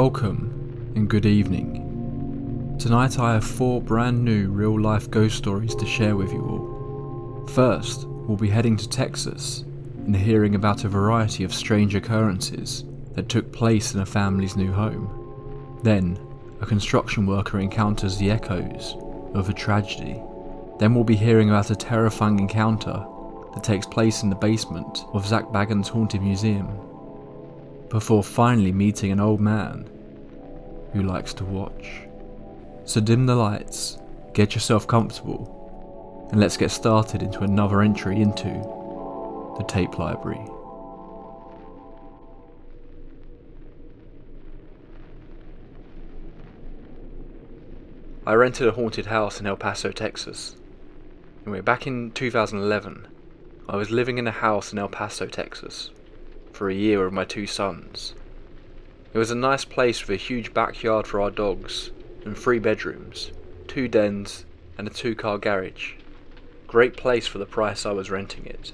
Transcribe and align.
Welcome 0.00 0.92
and 0.94 1.10
good 1.10 1.26
evening. 1.26 2.76
Tonight 2.78 3.18
I 3.18 3.32
have 3.34 3.42
four 3.42 3.82
brand 3.82 4.24
new 4.24 4.48
real 4.48 4.80
life 4.80 5.10
ghost 5.10 5.36
stories 5.36 5.74
to 5.74 5.84
share 5.84 6.14
with 6.14 6.32
you 6.32 6.40
all. 6.40 7.48
First, 7.48 8.06
we'll 8.06 8.36
be 8.36 8.48
heading 8.48 8.76
to 8.76 8.88
Texas 8.88 9.64
and 10.06 10.14
hearing 10.14 10.54
about 10.54 10.84
a 10.84 10.88
variety 10.88 11.42
of 11.42 11.52
strange 11.52 11.96
occurrences 11.96 12.84
that 13.16 13.28
took 13.28 13.50
place 13.50 13.92
in 13.92 14.00
a 14.00 14.06
family's 14.06 14.54
new 14.54 14.70
home. 14.70 15.80
Then, 15.82 16.16
a 16.60 16.64
construction 16.64 17.26
worker 17.26 17.58
encounters 17.58 18.18
the 18.18 18.30
echoes 18.30 18.94
of 19.34 19.48
a 19.48 19.52
tragedy. 19.52 20.22
Then 20.78 20.94
we'll 20.94 21.02
be 21.02 21.16
hearing 21.16 21.50
about 21.50 21.72
a 21.72 21.76
terrifying 21.76 22.38
encounter 22.38 23.04
that 23.52 23.64
takes 23.64 23.84
place 23.84 24.22
in 24.22 24.30
the 24.30 24.36
basement 24.36 25.06
of 25.12 25.26
Zak 25.26 25.46
Bagans' 25.46 25.88
Haunted 25.88 26.22
Museum. 26.22 26.68
Before 27.90 28.22
finally 28.22 28.70
meeting 28.70 29.12
an 29.12 29.18
old 29.18 29.40
man 29.40 29.88
who 30.92 31.02
likes 31.02 31.34
to 31.34 31.44
watch. 31.44 32.02
So 32.84 33.00
dim 33.00 33.26
the 33.26 33.34
lights, 33.34 33.98
get 34.32 34.54
yourself 34.54 34.86
comfortable, 34.86 36.28
and 36.30 36.40
let's 36.40 36.56
get 36.56 36.70
started 36.70 37.22
into 37.22 37.40
another 37.40 37.82
entry 37.82 38.20
into 38.20 38.48
the 39.58 39.64
tape 39.66 39.98
library. 39.98 40.46
I 48.26 48.34
rented 48.34 48.68
a 48.68 48.72
haunted 48.72 49.06
house 49.06 49.40
in 49.40 49.46
El 49.46 49.56
Paso, 49.56 49.90
Texas. 49.90 50.54
Anyway, 51.46 51.62
back 51.62 51.86
in 51.86 52.10
2011, 52.10 53.08
I 53.66 53.76
was 53.76 53.90
living 53.90 54.18
in 54.18 54.26
a 54.26 54.30
house 54.32 54.70
in 54.70 54.78
El 54.78 54.90
Paso, 54.90 55.26
Texas, 55.26 55.90
for 56.52 56.68
a 56.68 56.74
year 56.74 57.02
with 57.02 57.14
my 57.14 57.24
two 57.24 57.46
sons. 57.46 58.14
It 59.18 59.26
was 59.26 59.32
a 59.32 59.34
nice 59.34 59.64
place 59.64 60.00
with 60.00 60.10
a 60.10 60.22
huge 60.22 60.54
backyard 60.54 61.04
for 61.04 61.20
our 61.20 61.32
dogs, 61.32 61.90
and 62.24 62.38
three 62.38 62.60
bedrooms, 62.60 63.32
two 63.66 63.88
dens, 63.88 64.44
and 64.78 64.86
a 64.86 64.92
two 64.92 65.16
car 65.16 65.38
garage. 65.38 65.94
Great 66.68 66.96
place 66.96 67.26
for 67.26 67.38
the 67.38 67.44
price 67.44 67.84
I 67.84 67.90
was 67.90 68.12
renting 68.12 68.46
it. 68.46 68.72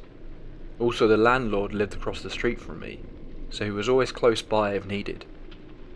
Also, 0.78 1.08
the 1.08 1.16
landlord 1.16 1.72
lived 1.72 1.94
across 1.94 2.20
the 2.20 2.28
street 2.28 2.60
from 2.60 2.80
me, 2.80 3.00
so 3.48 3.64
he 3.64 3.70
was 3.70 3.88
always 3.88 4.12
close 4.12 4.42
by 4.42 4.74
if 4.74 4.84
needed. 4.84 5.24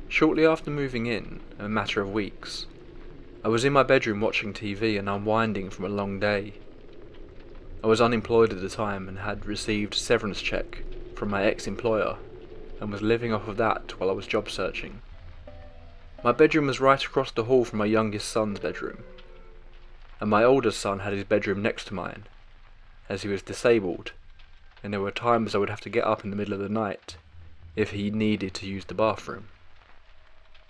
Shortly 0.08 0.46
after 0.46 0.70
moving 0.70 1.04
in, 1.04 1.40
a 1.58 1.68
matter 1.68 2.00
of 2.00 2.10
weeks, 2.10 2.64
I 3.44 3.48
was 3.48 3.66
in 3.66 3.74
my 3.74 3.82
bedroom 3.82 4.22
watching 4.22 4.54
TV 4.54 4.98
and 4.98 5.10
unwinding 5.10 5.68
from 5.68 5.84
a 5.84 5.90
long 5.90 6.18
day. 6.18 6.54
I 7.84 7.86
was 7.86 8.00
unemployed 8.00 8.54
at 8.54 8.62
the 8.62 8.70
time 8.70 9.08
and 9.08 9.18
had 9.18 9.44
received 9.44 9.92
a 9.92 9.98
severance 9.98 10.40
check 10.40 10.84
from 11.16 11.28
my 11.28 11.44
ex-employer 11.44 12.16
and 12.80 12.92
was 12.92 13.02
living 13.02 13.32
off 13.32 13.48
of 13.48 13.56
that 13.56 13.98
while 13.98 14.10
I 14.10 14.12
was 14.12 14.26
job 14.26 14.50
searching. 14.50 15.02
My 16.22 16.32
bedroom 16.32 16.66
was 16.66 16.80
right 16.80 17.02
across 17.02 17.30
the 17.30 17.44
hall 17.44 17.64
from 17.64 17.78
my 17.78 17.84
youngest 17.84 18.28
son's 18.28 18.58
bedroom, 18.58 19.04
and 20.20 20.28
my 20.28 20.42
oldest 20.42 20.80
son 20.80 21.00
had 21.00 21.12
his 21.12 21.24
bedroom 21.24 21.62
next 21.62 21.86
to 21.86 21.94
mine, 21.94 22.26
as 23.08 23.22
he 23.22 23.28
was 23.28 23.42
disabled, 23.42 24.12
and 24.82 24.92
there 24.92 25.00
were 25.00 25.10
times 25.10 25.54
I 25.54 25.58
would 25.58 25.70
have 25.70 25.80
to 25.82 25.90
get 25.90 26.04
up 26.04 26.24
in 26.24 26.30
the 26.30 26.36
middle 26.36 26.54
of 26.54 26.60
the 26.60 26.68
night 26.68 27.16
if 27.76 27.90
he 27.90 28.10
needed 28.10 28.54
to 28.54 28.66
use 28.66 28.84
the 28.84 28.94
bathroom. 28.94 29.48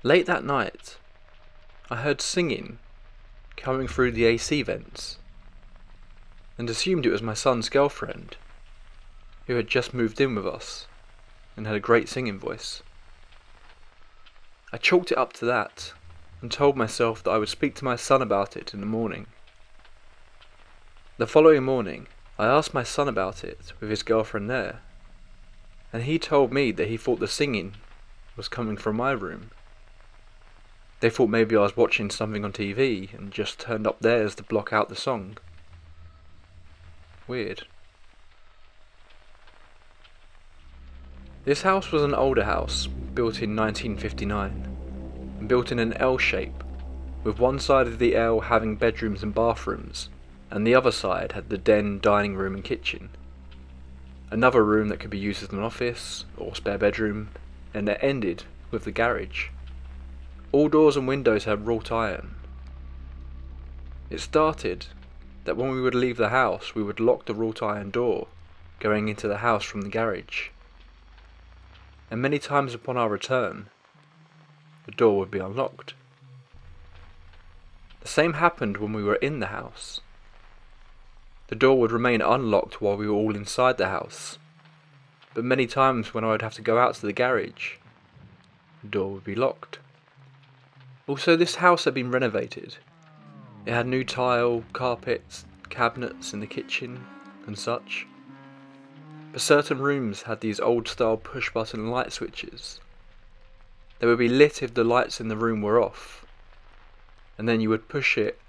Late 0.03 0.27
that 0.27 0.45
night, 0.45 0.99
I 1.91 1.97
heard 1.97 2.21
singing 2.21 2.79
coming 3.57 3.89
through 3.89 4.13
the 4.13 4.25
AC 4.25 4.63
vents 4.63 5.19
and 6.59 6.69
assumed 6.69 7.07
it 7.07 7.11
was 7.11 7.23
my 7.23 7.35
son's 7.35 7.69
girlfriend, 7.69 8.37
who 9.47 9.55
had 9.55 9.69
just 9.69 9.95
moved 9.95 10.21
in 10.21 10.35
with 10.35 10.47
us 10.47 10.87
and 11.59 11.67
had 11.67 11.77
a 11.77 11.81
great 11.81 12.09
singing 12.09 12.39
voice. 12.39 12.83
I 14.73 14.79
chalked 14.79 15.11
it 15.11 15.19
up 15.19 15.33
to 15.35 15.45
that 15.47 15.93
and 16.41 16.53
told 16.53 16.77
myself 16.77 17.23
that 17.23 17.33
I 17.33 17.39
would 17.39 17.49
speak 17.49 17.75
to 17.75 17.85
my 17.85 17.97
son 17.97 18.23
about 18.23 18.57
it 18.57 18.73
in 18.73 18.81
the 18.81 18.87
morning. 18.87 19.27
The 21.17 21.27
following 21.27 21.65
morning, 21.65 22.07
I 22.39 22.47
asked 22.47 22.73
my 22.73 22.85
son 22.85 23.09
about 23.09 23.43
it 23.43 23.73
with 23.81 23.91
his 23.91 24.05
girlfriend 24.05 24.49
there, 24.49 24.83
and 25.93 26.05
he 26.05 26.17
told 26.17 26.53
me 26.53 26.71
that 26.71 26.87
he 26.87 26.97
thought 26.97 27.19
the 27.19 27.27
singing 27.27 27.75
was 28.37 28.47
coming 28.47 28.77
from 28.77 28.95
my 28.95 29.11
room. 29.11 29.51
They 31.01 31.11
thought 31.11 31.29
maybe 31.29 31.57
I 31.57 31.63
was 31.63 31.77
watching 31.77 32.09
something 32.09 32.45
on 32.45 32.53
TV 32.53 33.13
and 33.19 33.33
just 33.33 33.59
turned 33.59 33.87
up 33.87 33.99
theirs 33.99 34.37
to 34.37 34.45
block 34.45 34.73
out 34.73 34.89
the 34.89 34.97
song. 34.97 35.39
Weird. 37.27 37.67
This 41.49 41.63
house 41.63 41.91
was 41.93 42.03
an 42.03 42.15
older 42.15 42.45
house, 42.45 42.87
built 42.87 43.41
in 43.41 43.57
1959, 43.57 44.69
and 45.39 45.49
built 45.49 45.73
in 45.73 45.79
an 45.79 45.95
L 45.95 46.19
shape, 46.19 46.63
with 47.25 47.39
one 47.39 47.59
side 47.59 47.87
of 47.87 47.99
the 47.99 48.15
L 48.15 48.41
having 48.41 48.77
bedrooms 48.77 49.23
and 49.23 49.35
bathrooms, 49.35 50.11
and 50.51 50.67
the 50.67 50.75
other 50.75 50.91
side 50.91 51.33
had 51.33 51.49
the 51.49 51.57
den, 51.57 52.01
dining 52.01 52.37
room, 52.37 52.55
and 52.55 52.63
kitchen. 52.63 53.09
Another 54.31 54.63
room 54.63 54.89
that 54.89 55.01
could 55.01 55.09
be 55.09 55.19
used 55.19 55.43
as 55.43 55.49
an 55.49 55.63
office 55.63 56.27
or 56.37 56.55
spare 56.55 56.77
bedroom, 56.77 57.31
and 57.73 57.89
it 57.89 57.99
ended 58.03 58.45
with 58.71 58.85
the 58.85 58.93
garage. 58.93 59.47
All 60.53 60.69
doors 60.69 60.99
and 60.99 61.09
windows 61.09 61.45
had 61.45 61.67
wrought 61.67 61.91
iron. 61.91 62.35
It 64.11 64.21
started 64.21 64.89
that 65.45 65.57
when 65.57 65.71
we 65.71 65.81
would 65.81 65.95
leave 65.95 66.19
the 66.19 66.29
house, 66.29 66.75
we 66.75 66.83
would 66.83 67.01
lock 67.01 67.25
the 67.25 67.35
wrought 67.35 67.63
iron 67.63 67.91
door 67.91 68.27
going 68.81 69.09
into 69.09 69.27
the 69.27 69.39
house 69.39 69.65
from 69.65 69.81
the 69.81 69.89
garage. 69.89 70.51
And 72.11 72.23
many 72.23 72.39
times 72.39 72.75
upon 72.75 72.97
our 72.97 73.09
return, 73.09 73.69
the 74.87 74.93
door 74.93 75.19
would 75.19 75.31
be 75.31 75.39
unlocked. 75.39 75.95
The 78.01 78.09
same 78.09 78.35
happened 78.35 78.79
when 78.79 78.93
we 78.93 79.03
were 79.03 79.17
in 79.17 79.41
the 79.41 79.49
house. 79.49 80.01
The 81.49 81.57
door 81.57 81.79
would 81.81 81.93
remain 81.93 82.23
unlocked 82.23 82.81
while 82.81 82.97
we 82.97 83.07
were 83.07 83.15
all 83.15 83.37
inside 83.37 83.79
the 83.79 83.89
house, 83.89 84.39
but 85.35 85.45
many 85.45 85.67
times 85.67 86.13
when 86.13 86.25
I 86.25 86.29
would 86.29 86.43
have 86.43 86.55
to 86.55 86.63
go 86.63 86.79
out 86.79 86.95
to 86.97 87.07
the 87.07 87.13
garage, 87.13 87.77
the 88.83 88.89
door 88.89 89.11
would 89.11 89.25
be 89.25 89.35
locked. 89.35 89.79
Also, 91.07 91.37
this 91.37 91.57
house 91.57 91.85
had 91.85 91.95
been 91.95 92.11
renovated. 92.11 92.77
It 93.67 93.73
had 93.73 93.87
new 93.87 94.05
tile, 94.05 94.65
carpets, 94.73 95.45
cabinets 95.69 96.33
in 96.33 96.41
the 96.41 96.47
kitchen, 96.47 97.05
and 97.47 97.59
such. 97.59 98.07
But 99.39 99.43
certain 99.43 99.79
rooms 99.79 100.23
had 100.23 100.41
these 100.41 100.59
old 100.59 100.89
style 100.89 101.17
push 101.17 101.53
button 101.53 101.93
light 101.93 102.13
switches. 102.13 102.81
They 104.01 104.09
would 104.09 104.19
be 104.19 104.29
lit 104.29 104.65
if 104.65 104.75
the 104.75 104.83
lights 104.83 105.21
in 105.21 105.29
the 105.29 105.37
room 105.37 105.63
were 105.63 105.81
off, 105.81 106.27
and 107.39 107.49
then 107.49 107.61
you 107.61 107.69
would 107.69 107.87
push 107.87 108.19
it, 108.19 108.41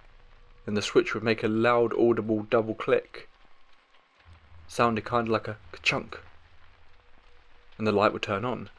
and 0.66 0.75
the 0.75 0.81
switch 0.81 1.13
would 1.13 1.22
make 1.22 1.44
a 1.44 1.47
loud 1.47 1.94
audible 1.94 2.41
double 2.41 2.73
click. 2.73 3.29
Sounded 4.67 5.05
kind 5.05 5.28
of 5.28 5.31
like 5.31 5.47
a 5.47 5.57
chunk, 5.83 6.19
and 7.78 7.85
the 7.85 7.91
light 7.91 8.11
would 8.11 8.23
turn 8.23 8.44
on. 8.44 8.72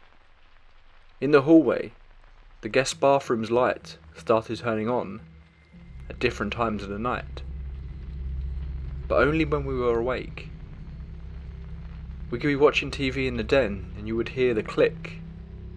In 1.21 1.31
the 1.31 1.43
hallway, 1.43 1.93
the 2.63 2.69
guest 2.69 2.99
bathroom's 2.99 3.53
light 3.53 3.99
started 4.17 4.59
turning 4.59 4.89
on 4.89 5.21
at 6.09 6.19
different 6.19 6.53
times 6.53 6.83
of 6.83 6.89
the 6.89 6.99
night, 6.99 7.43
but 9.07 9.23
only 9.23 9.45
when 9.45 9.65
we 9.65 9.77
were 9.77 10.01
awake. 10.01 10.49
We 12.31 12.39
could 12.39 12.49
be 12.49 12.57
watching 12.57 12.91
TV 12.91 13.27
in 13.27 13.37
the 13.37 13.43
den 13.43 13.93
and 13.97 14.07
you 14.07 14.17
would 14.17 14.31
hear 14.31 14.55
the 14.55 14.63
click 14.63 15.21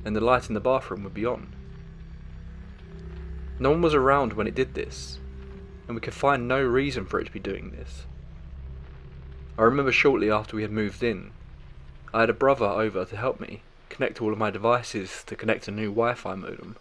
and 0.05 0.15
the 0.15 0.21
light 0.21 0.47
in 0.47 0.53
the 0.53 0.59
bathroom 0.59 1.03
would 1.03 1.13
be 1.13 1.25
on. 1.25 1.53
No 3.59 3.71
one 3.71 3.81
was 3.81 3.93
around 3.93 4.33
when 4.33 4.47
it 4.47 4.55
did 4.55 4.73
this, 4.73 5.19
and 5.87 5.95
we 5.95 6.01
could 6.01 6.13
find 6.13 6.47
no 6.47 6.61
reason 6.61 7.05
for 7.05 7.19
it 7.19 7.25
to 7.25 7.31
be 7.31 7.39
doing 7.39 7.71
this. 7.71 8.05
I 9.57 9.61
remember 9.61 9.91
shortly 9.91 10.29
after 10.29 10.55
we 10.55 10.63
had 10.63 10.71
moved 10.71 11.03
in, 11.03 11.31
I 12.13 12.21
had 12.21 12.29
a 12.29 12.33
brother 12.33 12.65
over 12.65 13.05
to 13.05 13.15
help 13.15 13.39
me, 13.39 13.61
connect 13.89 14.21
all 14.21 14.33
of 14.33 14.39
my 14.39 14.49
devices 14.49 15.23
to 15.27 15.35
connect 15.35 15.67
a 15.67 15.71
new 15.71 15.89
Wi-Fi 15.89 16.35
modem. 16.35 16.75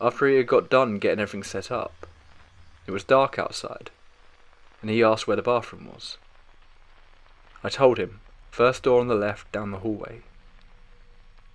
After 0.00 0.26
he 0.26 0.36
had 0.36 0.46
got 0.46 0.70
done 0.70 0.98
getting 0.98 1.20
everything 1.20 1.44
set 1.44 1.70
up, 1.70 2.06
it 2.86 2.90
was 2.90 3.04
dark 3.04 3.38
outside, 3.38 3.90
and 4.80 4.90
he 4.90 5.02
asked 5.02 5.26
where 5.26 5.36
the 5.36 5.42
bathroom 5.42 5.86
was. 5.86 6.16
I 7.62 7.68
told 7.68 7.98
him, 7.98 8.20
first 8.54 8.84
door 8.84 9.00
on 9.00 9.08
the 9.08 9.16
left 9.16 9.50
down 9.50 9.72
the 9.72 9.80
hallway. 9.80 10.20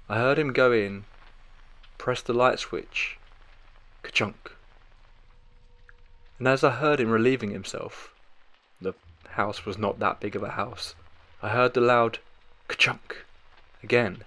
I 0.10 0.18
heard 0.18 0.38
him 0.38 0.52
go 0.52 0.74
in, 0.74 1.06
press 1.98 2.22
the 2.22 2.34
light 2.34 2.60
switch, 2.60 3.18
ka-chunk. 4.04 4.52
And 6.40 6.46
as 6.46 6.62
I 6.62 6.72
heard 6.72 7.00
him 7.00 7.10
relieving 7.10 7.52
himself, 7.52 8.14
the 8.82 8.96
house 9.30 9.66
was 9.66 9.78
not 9.78 10.00
that 10.00 10.20
big 10.20 10.36
of 10.36 10.44
a 10.44 10.50
house, 10.50 10.94
I 11.42 11.48
heard 11.48 11.74
the 11.74 11.80
loud 11.80 12.20
ka-chunk 12.68 13.24
again. 13.82 14.26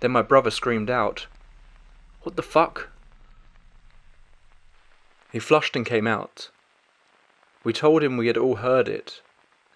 Then 0.00 0.12
my 0.12 0.22
brother 0.22 0.50
screamed 0.50 0.88
out, 0.88 1.26
What 2.22 2.36
the 2.36 2.42
fuck? 2.42 2.88
He 5.30 5.38
flushed 5.38 5.76
and 5.76 5.84
came 5.84 6.06
out. 6.06 6.48
We 7.62 7.74
told 7.74 8.02
him 8.02 8.16
we 8.16 8.28
had 8.28 8.38
all 8.38 8.56
heard 8.56 8.88
it, 8.88 9.20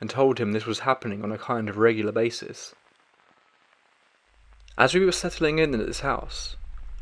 and 0.01 0.11
told 0.11 0.39
him 0.39 0.53
this 0.53 0.67
was 0.67 0.81
happening 0.81 1.23
on 1.23 1.33
a 1.33 1.39
kind 1.39 1.69
of 1.69 1.77
regular 1.77 2.13
basis. 2.13 2.75
As 4.77 4.93
we 4.93 5.05
were 5.05 5.13
settling 5.13 5.59
in 5.59 5.73
at 5.75 5.87
this 5.87 6.01
house, 6.01 6.57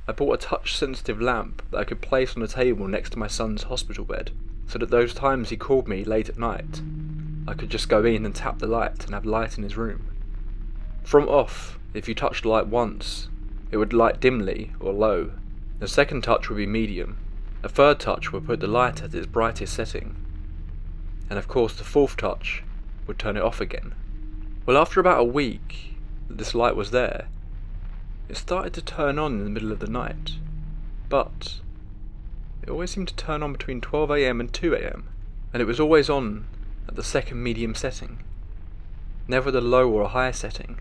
I 0.06 0.12
bought 0.12 0.34
a 0.34 0.46
touch 0.46 0.76
sensitive 0.76 1.20
lamp 1.22 1.62
that 1.70 1.78
I 1.78 1.84
could 1.84 2.02
place 2.02 2.36
on 2.36 2.42
a 2.42 2.48
table 2.48 2.86
next 2.86 3.10
to 3.10 3.18
my 3.18 3.28
son's 3.28 3.64
hospital 3.64 4.04
bed, 4.04 4.30
so 4.66 4.78
that 4.78 4.90
those 4.90 5.14
times 5.14 5.48
he 5.48 5.56
called 5.56 5.88
me 5.88 6.04
late 6.04 6.28
at 6.28 6.38
night, 6.38 6.82
I 7.46 7.54
could 7.54 7.70
just 7.70 7.88
go 7.88 8.04
in 8.04 8.24
and 8.26 8.34
tap 8.34 8.58
the 8.58 8.66
light 8.66 9.04
and 9.04 9.14
have 9.14 9.24
light 9.24 9.56
in 9.56 9.64
his 9.64 9.76
room. 9.76 10.08
From 11.02 11.28
off, 11.28 11.78
if 11.94 12.08
you 12.08 12.14
touched 12.14 12.42
the 12.42 12.48
light 12.48 12.66
once, 12.66 13.28
it 13.70 13.78
would 13.78 13.92
light 13.92 14.20
dimly 14.20 14.72
or 14.78 14.92
low. 14.92 15.32
The 15.78 15.88
second 15.88 16.22
touch 16.22 16.48
would 16.48 16.56
be 16.56 16.66
medium. 16.66 17.18
A 17.62 17.68
third 17.68 17.98
touch 17.98 18.32
would 18.32 18.46
put 18.46 18.60
the 18.60 18.66
light 18.66 19.02
at 19.02 19.14
its 19.14 19.26
brightest 19.26 19.72
setting. 19.72 20.14
And 21.30 21.38
of 21.38 21.48
course, 21.48 21.74
the 21.74 21.84
fourth 21.84 22.16
touch 22.16 22.62
would 23.06 23.18
turn 23.18 23.36
it 23.36 23.42
off 23.42 23.60
again. 23.60 23.94
Well, 24.64 24.76
after 24.76 25.00
about 25.00 25.20
a 25.20 25.24
week 25.24 25.96
that 26.28 26.38
this 26.38 26.54
light 26.54 26.76
was 26.76 26.90
there, 26.90 27.28
it 28.28 28.36
started 28.36 28.72
to 28.74 28.82
turn 28.82 29.18
on 29.18 29.32
in 29.32 29.44
the 29.44 29.50
middle 29.50 29.72
of 29.72 29.80
the 29.80 29.90
night. 29.90 30.32
But 31.08 31.60
it 32.62 32.70
always 32.70 32.90
seemed 32.92 33.08
to 33.08 33.16
turn 33.16 33.42
on 33.42 33.52
between 33.52 33.80
12am 33.80 34.40
and 34.40 34.52
2am, 34.52 35.02
and 35.52 35.60
it 35.60 35.66
was 35.66 35.80
always 35.80 36.08
on 36.08 36.46
at 36.88 36.96
the 36.96 37.02
second 37.02 37.42
medium 37.42 37.74
setting, 37.74 38.22
never 39.28 39.50
the 39.50 39.60
low 39.60 39.90
or 39.90 40.08
high 40.08 40.30
setting. 40.30 40.78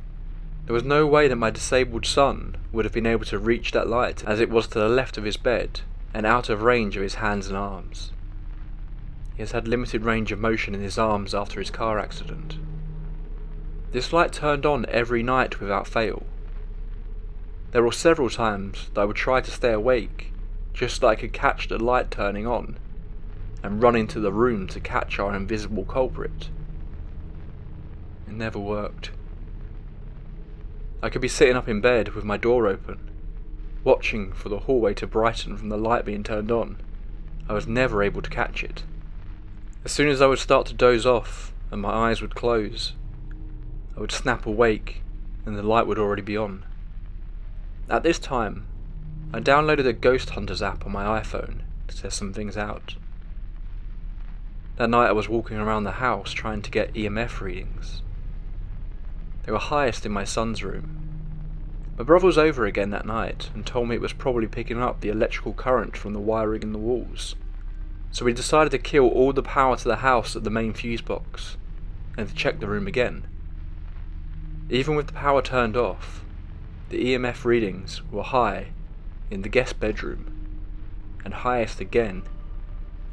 There 0.66 0.74
was 0.74 0.84
no 0.84 1.08
way 1.08 1.28
that 1.28 1.36
my 1.36 1.50
disabled 1.50 2.06
son 2.06 2.56
would 2.72 2.86
have 2.86 2.94
been 2.94 3.06
able 3.06 3.26
to 3.26 3.40
reach 3.40 3.72
that 3.72 3.88
light 3.88 4.24
as 4.26 4.40
it 4.40 4.50
was 4.50 4.68
to 4.68 4.80
the 4.80 4.88
left 4.88 5.18
of 5.18 5.24
his 5.24 5.38
bed 5.38 5.82
and 6.14 6.26
out 6.26 6.50
of 6.50 6.62
range 6.62 6.96
of 6.96 7.04
his 7.04 7.16
hands 7.16 7.48
and 7.48 7.58
arms. 7.58 8.12
He 9.42 9.44
has 9.44 9.54
had 9.54 9.68
limited 9.68 10.04
range 10.04 10.32
of 10.32 10.38
motion 10.38 10.76
in 10.76 10.82
his 10.82 11.00
arms 11.00 11.34
after 11.34 11.60
his 11.60 11.72
car 11.72 11.98
accident. 11.98 12.60
This 13.92 14.14
light 14.14 14.32
turned 14.32 14.68
on 14.68 14.86
every 14.88 15.24
night 15.24 15.60
without 15.60 15.88
fail. 15.88 16.28
There 17.72 17.82
were 17.82 17.92
several 17.92 18.30
times 18.30 18.92
that 18.94 19.02
I 19.02 19.06
would 19.06 19.16
try 19.16 19.42
to 19.42 19.50
stay 19.50 19.72
awake 19.72 20.32
just 20.76 21.02
so 21.02 21.08
I 21.08 21.16
could 21.16 21.34
catch 21.34 21.68
the 21.68 21.84
light 21.84 22.12
turning 22.12 22.46
on 22.46 22.78
and 23.64 23.82
run 23.82 23.96
into 23.96 24.20
the 24.20 24.32
room 24.32 24.68
to 24.68 24.80
catch 24.80 25.18
our 25.18 25.36
invisible 25.36 25.86
culprit. 25.86 26.50
It 28.28 28.34
never 28.34 28.60
worked. 28.60 29.10
I 31.02 31.10
could 31.10 31.20
be 31.24 31.28
sitting 31.28 31.58
up 31.58 31.68
in 31.68 31.82
bed 31.82 32.10
with 32.10 32.24
my 32.24 32.38
door 32.38 32.68
open, 32.68 33.10
watching 33.84 34.34
for 34.34 34.50
the 34.50 34.60
hallway 34.60 34.94
to 34.94 35.08
brighten 35.08 35.58
from 35.58 35.70
the 35.70 35.80
light 35.80 36.06
being 36.06 36.22
turned 36.22 36.52
on. 36.52 36.78
I 37.50 37.54
was 37.54 37.66
never 37.66 38.04
able 38.04 38.22
to 38.22 38.30
catch 38.30 38.64
it. 38.64 38.84
As 39.84 39.92
soon 39.92 40.10
as 40.10 40.22
I 40.22 40.28
would 40.28 40.38
start 40.38 40.68
to 40.68 40.76
doze 40.76 41.08
off 41.08 41.54
and 41.72 41.82
my 41.82 41.90
eyes 41.90 42.22
would 42.22 42.36
close, 42.36 42.94
I 43.98 44.00
would 44.00 44.12
snap 44.12 44.46
awake 44.46 45.02
and 45.44 45.58
the 45.58 45.64
light 45.64 45.88
would 45.88 45.98
already 45.98 46.22
be 46.22 46.38
on. 46.38 46.66
At 47.90 48.04
this 48.04 48.20
time, 48.20 48.68
I 49.34 49.40
downloaded 49.40 49.88
a 49.88 49.94
Ghost 49.94 50.32
Hunters 50.32 50.62
app 50.62 50.86
on 50.86 50.92
my 50.92 51.20
iPhone 51.20 51.62
to 51.88 51.98
test 51.98 52.18
some 52.18 52.32
things 52.32 52.58
out. 52.58 52.96
That 54.76 54.92
night 54.92 55.08
I 55.08 55.14
was 55.14 55.28
walking 55.28 55.58
around 55.58 55.84
the 55.84 55.94
house 55.94 56.32
trying 56.32 56.62
to 56.62 56.72
get 56.72 56.94
EMF 56.94 57.42
readings. 57.42 58.04
They 59.44 59.52
were 59.52 59.58
highest 59.58 60.06
in 60.06 60.12
my 60.12 60.26
son's 60.26 60.64
room. 60.64 61.00
My 61.98 62.04
brother 62.04 62.28
was 62.28 62.38
over 62.38 62.66
again 62.66 62.92
that 62.92 63.06
night 63.08 63.50
and 63.56 63.66
told 63.66 63.90
me 63.90 63.96
it 63.96 64.02
was 64.02 64.14
probably 64.14 64.48
picking 64.48 64.82
up 64.82 65.02
the 65.02 65.10
electrical 65.10 65.54
current 65.54 65.98
from 65.98 66.14
the 66.14 66.20
wiring 66.20 66.62
in 66.62 66.72
the 66.72 66.78
walls. 66.78 67.36
So 68.12 68.26
we 68.26 68.34
decided 68.34 68.72
to 68.72 68.78
kill 68.78 69.08
all 69.08 69.34
the 69.34 69.42
power 69.42 69.78
to 69.78 69.88
the 69.88 69.98
house 69.98 70.36
at 70.36 70.44
the 70.44 70.50
main 70.50 70.74
fuse 70.74 71.02
box 71.02 71.58
and 72.18 72.28
to 72.28 72.36
check 72.36 72.60
the 72.60 72.68
room 72.68 72.88
again. 72.88 73.26
Even 74.70 74.96
with 74.96 75.08
the 75.08 75.14
power 75.14 75.42
turned 75.42 75.78
off, 75.78 76.24
the 76.90 77.16
EMF 77.16 77.46
readings 77.46 78.02
were 78.12 78.24
high 78.24 78.68
in 79.30 79.42
the 79.42 79.50
guest 79.50 79.80
bedroom 79.80 80.28
and 81.24 81.34
highest 81.34 81.80
again 81.80 82.24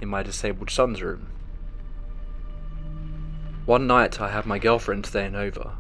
in 0.01 0.09
my 0.09 0.23
disabled 0.23 0.71
son's 0.71 1.03
room. 1.03 1.29
One 3.67 3.87
night 3.87 4.21
I 4.21 4.31
had 4.31 4.47
my 4.47 4.59
girlfriend 4.59 5.07
staying 5.07 5.35
over 5.35 5.75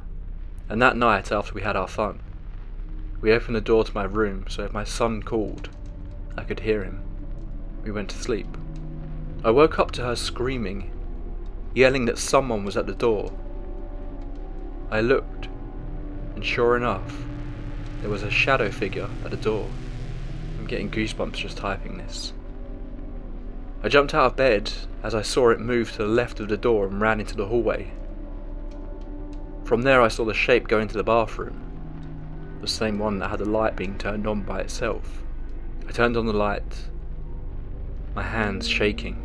and 0.69 0.83
that 0.83 0.97
night, 0.97 1.33
after 1.33 1.55
we 1.55 1.63
had 1.63 1.77
our 1.77 1.89
fun, 1.89 2.21
we 3.21 3.33
opened 3.33 3.57
the 3.57 3.61
door 3.61 3.85
to 3.85 3.95
my 3.95 4.05
room 4.05 4.45
so 4.49 4.65
if 4.65 4.73
my 4.73 4.85
son 4.85 5.23
called, 5.23 5.71
I 6.37 6.45
could 6.45 6.61
hear 6.61 6.85
him. 6.85 7.03
We 7.83 7.91
went 7.91 8.11
to 8.11 8.19
sleep. 8.19 8.47
I 9.45 9.53
woke 9.53 9.79
up 9.79 9.93
to 9.93 10.05
her 10.05 10.17
screaming, 10.17 10.91
yelling 11.73 12.07
that 12.07 12.19
someone 12.19 12.65
was 12.65 12.77
at 12.77 12.87
the 12.87 12.95
door. 12.95 13.33
I 14.91 15.01
looked, 15.01 15.47
and 16.35 16.45
sure 16.45 16.77
enough, 16.77 17.23
there 18.01 18.11
was 18.11 18.25
a 18.25 18.31
shadow 18.31 18.69
figure 18.69 19.09
at 19.25 19.31
the 19.31 19.37
door. 19.37 19.69
I'm 20.59 20.67
getting 20.67 20.91
goosebumps 20.91 21.35
just 21.35 21.57
typing 21.57 21.99
this. 21.99 22.33
I 23.81 23.89
jumped 23.89 24.13
out 24.13 24.27
of 24.27 24.37
bed 24.37 24.73
as 25.05 25.15
I 25.15 25.23
saw 25.23 25.51
it 25.51 25.61
move 25.61 25.93
to 25.93 25.99
the 25.99 26.09
left 26.09 26.41
of 26.41 26.49
the 26.49 26.57
door 26.57 26.89
and 26.89 27.01
ran 27.01 27.21
into 27.21 27.37
the 27.37 27.47
hallway. 27.47 27.93
From 29.63 29.83
there 29.83 30.03
I 30.03 30.09
saw 30.09 30.25
the 30.25 30.35
shape 30.35 30.67
go 30.67 30.81
into 30.81 30.97
the 30.97 31.05
bathroom, 31.05 32.59
the 32.61 32.67
same 32.67 32.99
one 32.99 33.21
that 33.21 33.31
had 33.31 33.39
the 33.39 33.45
light 33.45 33.77
being 33.77 33.99
turned 33.99 34.27
on 34.27 34.43
by 34.43 34.59
itself. 34.61 35.23
I 35.87 35.93
turned 35.93 36.17
on 36.17 36.27
the 36.27 36.33
light, 36.33 36.89
my 38.17 38.25
hands 38.25 38.67
shaking, 38.67 39.23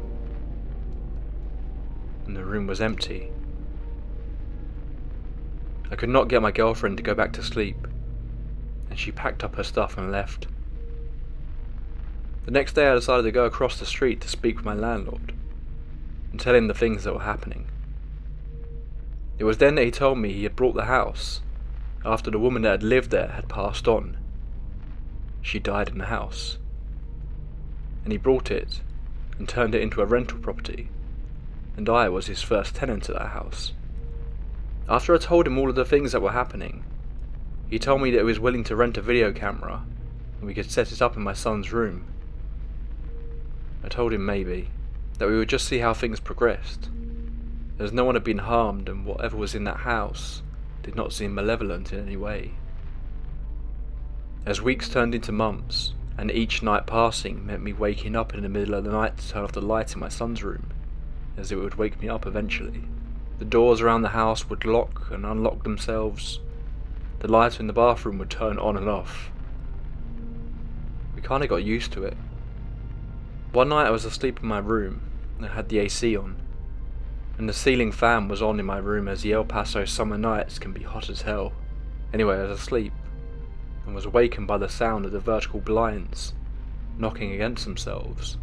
and 2.26 2.36
the 2.36 2.44
room 2.44 2.68
was 2.68 2.82
empty. 2.82 3.32
I 5.92 5.96
could 5.96 6.10
not 6.10 6.28
get 6.28 6.42
my 6.42 6.52
girlfriend 6.52 6.98
to 6.98 7.04
go 7.04 7.14
back 7.14 7.34
to 7.34 7.44
sleep, 7.44 7.88
and 8.90 8.98
she 8.98 9.12
packed 9.12 9.44
up 9.44 9.56
her 9.56 9.64
stuff 9.64 9.98
and 9.98 10.12
left. 10.12 10.48
The 12.46 12.52
next 12.52 12.74
day 12.74 12.88
I 12.88 12.96
decided 12.96 13.24
to 13.24 13.32
go 13.32 13.46
across 13.46 13.80
the 13.80 13.86
street 13.86 14.20
to 14.22 14.28
speak 14.28 14.58
with 14.58 14.66
my 14.66 14.74
landlord 14.74 15.34
and 16.32 16.40
tell 16.40 16.56
him 16.56 16.68
the 16.68 16.74
things 16.74 17.04
that 17.04 17.14
were 17.14 17.22
happening. 17.22 17.68
It 19.38 19.46
was 19.46 19.60
then 19.60 19.76
that 19.76 19.86
he 19.86 19.92
told 19.92 20.18
me 20.18 20.34
he 20.34 20.44
had 20.44 20.56
brought 20.56 20.76
the 20.76 20.86
house, 20.86 21.42
after 22.06 22.30
the 22.30 22.40
woman 22.40 22.64
that 22.64 22.72
had 22.72 22.84
lived 22.84 23.12
there 23.12 23.30
had 23.30 23.48
passed 23.48 23.88
on. 23.88 24.18
She 25.42 25.60
died 25.60 25.90
in 25.90 26.00
the 26.00 26.06
house. 26.06 26.58
And 28.04 28.12
he 28.12 28.18
brought 28.18 28.52
it 28.52 28.82
and 29.38 29.48
turned 29.48 29.76
it 29.76 29.82
into 29.82 30.02
a 30.02 30.06
rental 30.06 30.40
property, 30.40 30.90
and 31.76 31.90
I 31.90 32.10
was 32.10 32.28
his 32.28 32.42
first 32.42 32.76
tenant 32.76 33.10
at 33.10 33.16
that 33.16 33.30
house. 33.30 33.74
After 34.90 35.16
I 35.16 35.18
told 35.18 35.48
him 35.48 35.58
all 35.58 35.70
of 35.70 35.76
the 35.76 35.86
things 35.86 36.12
that 36.12 36.22
were 36.22 36.32
happening, 36.32 36.84
he 37.70 37.80
told 37.80 38.02
me 38.02 38.12
that 38.12 38.20
he 38.20 38.24
was 38.24 38.40
willing 38.40 38.64
to 38.66 38.76
rent 38.76 38.98
a 38.98 39.02
video 39.02 39.32
camera 39.32 39.84
and 40.38 40.48
we 40.48 40.54
could 40.54 40.70
set 40.70 40.92
it 40.92 41.02
up 41.02 41.16
in 41.16 41.24
my 41.24 41.34
son's 41.34 41.72
room. 41.72 42.06
I 43.84 43.88
told 43.88 44.14
him 44.14 44.26
maybe, 44.26 44.70
that 45.18 45.28
we 45.28 45.38
would 45.38 45.50
just 45.50 45.68
see 45.68 45.80
how 45.80 45.94
things 45.94 46.20
progressed 46.20 46.90
as 47.80 47.92
no 47.92 48.06
one 48.06 48.16
had 48.16 48.24
been 48.24 48.40
harmed 48.40 48.88
and 48.88 49.06
whatever 49.06 49.36
was 49.36 49.56
in 49.56 49.64
that 49.64 49.78
house 49.78 50.42
did 50.84 50.96
not 50.96 51.14
seem 51.14 51.34
malevolent 51.34 51.92
in 51.92 52.00
any 52.00 52.16
way. 52.16 52.52
As 54.46 54.62
weeks 54.62 54.90
turned 54.90 55.16
into 55.16 55.32
months, 55.32 55.94
and 56.18 56.30
each 56.30 56.62
night 56.62 56.86
passing 56.86 57.46
meant 57.46 57.64
me 57.64 57.74
waking 57.74 58.16
up 58.16 58.34
in 58.34 58.44
the 58.44 58.50
middle 58.50 58.76
of 58.76 58.84
the 58.84 58.92
night 58.92 59.18
to 59.18 59.30
turn 59.30 59.44
off 59.44 59.54
the 59.54 59.62
light 59.62 59.94
in 59.94 60.00
my 60.00 60.10
son's 60.10 60.44
room, 60.44 60.73
as 61.38 61.52
it 61.52 61.56
would 61.56 61.76
wake 61.76 62.02
me 62.02 62.10
up 62.10 62.26
eventually. 62.26 62.84
The 63.40 63.46
doors 63.46 63.82
around 63.82 64.02
the 64.02 64.10
house 64.10 64.50
would 64.50 64.66
lock 64.66 65.10
and 65.12 65.26
unlock 65.26 65.64
themselves. 65.64 66.40
The 67.20 67.28
light 67.28 67.60
in 67.60 67.68
the 67.68 67.74
bathroom 67.74 68.18
would 68.20 68.30
turn 68.30 68.60
on 68.60 68.78
and 68.78 68.88
off. 68.88 69.32
We 71.16 71.22
kinda 71.22 71.48
got 71.48 71.64
used 71.64 71.92
to 71.94 72.04
it. 72.04 72.18
One 73.52 73.70
night 73.70 73.88
I 73.88 73.92
was 73.92 74.06
asleep 74.06 74.40
in 74.42 74.48
my 74.48 74.60
room 74.60 75.02
and 75.38 75.48
had 75.48 75.70
the 75.70 75.80
AC 75.80 76.16
on 76.16 76.38
and 77.38 77.50
the 77.50 77.54
ceiling 77.54 77.92
fan 77.92 78.28
was 78.28 78.42
on 78.42 78.60
in 78.60 78.66
my 78.66 78.78
room 78.78 79.08
as 79.08 79.22
the 79.22 79.34
El 79.34 79.44
Paso 79.44 79.86
summer 79.86 80.18
nights 80.18 80.60
can 80.60 80.72
be 80.72 80.84
hot 80.84 81.10
as 81.10 81.24
hell. 81.24 81.52
Anyway, 82.14 82.38
I 82.38 82.44
was 82.44 82.60
asleep, 82.60 82.94
and 83.86 83.96
was 83.96 84.06
awakened 84.06 84.48
by 84.48 84.58
the 84.58 84.70
sound 84.70 85.06
of 85.06 85.12
the 85.12 85.20
vertical 85.20 85.60
blinds 85.60 86.34
knocking 86.98 87.32
against 87.32 87.66
themselves. 87.66 88.38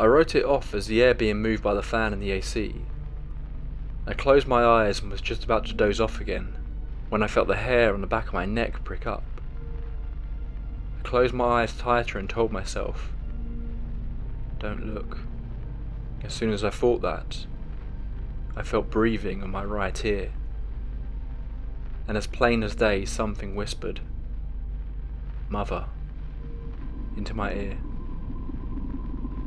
I 0.00 0.06
wrote 0.06 0.36
it 0.36 0.44
off 0.44 0.74
as 0.74 0.86
the 0.86 1.02
air 1.02 1.12
being 1.12 1.42
moved 1.42 1.62
by 1.62 1.74
the 1.74 1.82
fan 1.82 2.12
and 2.12 2.22
the 2.22 2.30
AC. 2.30 2.82
I 4.06 4.14
closed 4.14 4.46
my 4.46 4.64
eyes 4.64 5.00
and 5.00 5.10
was 5.10 5.20
just 5.20 5.42
about 5.42 5.66
to 5.66 5.74
doze 5.74 6.00
off 6.00 6.20
again 6.20 6.56
when 7.08 7.22
I 7.22 7.26
felt 7.26 7.48
the 7.48 7.56
hair 7.56 7.92
on 7.92 8.00
the 8.00 8.06
back 8.06 8.28
of 8.28 8.34
my 8.34 8.44
neck 8.44 8.84
prick 8.84 9.08
up. 9.08 9.24
I 10.98 11.02
closed 11.02 11.34
my 11.34 11.62
eyes 11.62 11.76
tighter 11.76 12.18
and 12.18 12.30
told 12.30 12.52
myself, 12.52 13.10
Don't 14.60 14.94
look. 14.94 15.18
As 16.22 16.32
soon 16.32 16.50
as 16.50 16.62
I 16.62 16.70
thought 16.70 17.02
that, 17.02 17.46
I 18.56 18.62
felt 18.62 18.90
breathing 18.90 19.42
on 19.42 19.50
my 19.50 19.64
right 19.64 20.04
ear. 20.04 20.30
And 22.06 22.16
as 22.16 22.26
plain 22.26 22.62
as 22.62 22.74
day, 22.74 23.04
something 23.04 23.56
whispered, 23.56 24.00
Mother, 25.48 25.86
into 27.16 27.34
my 27.34 27.52
ear. 27.52 27.78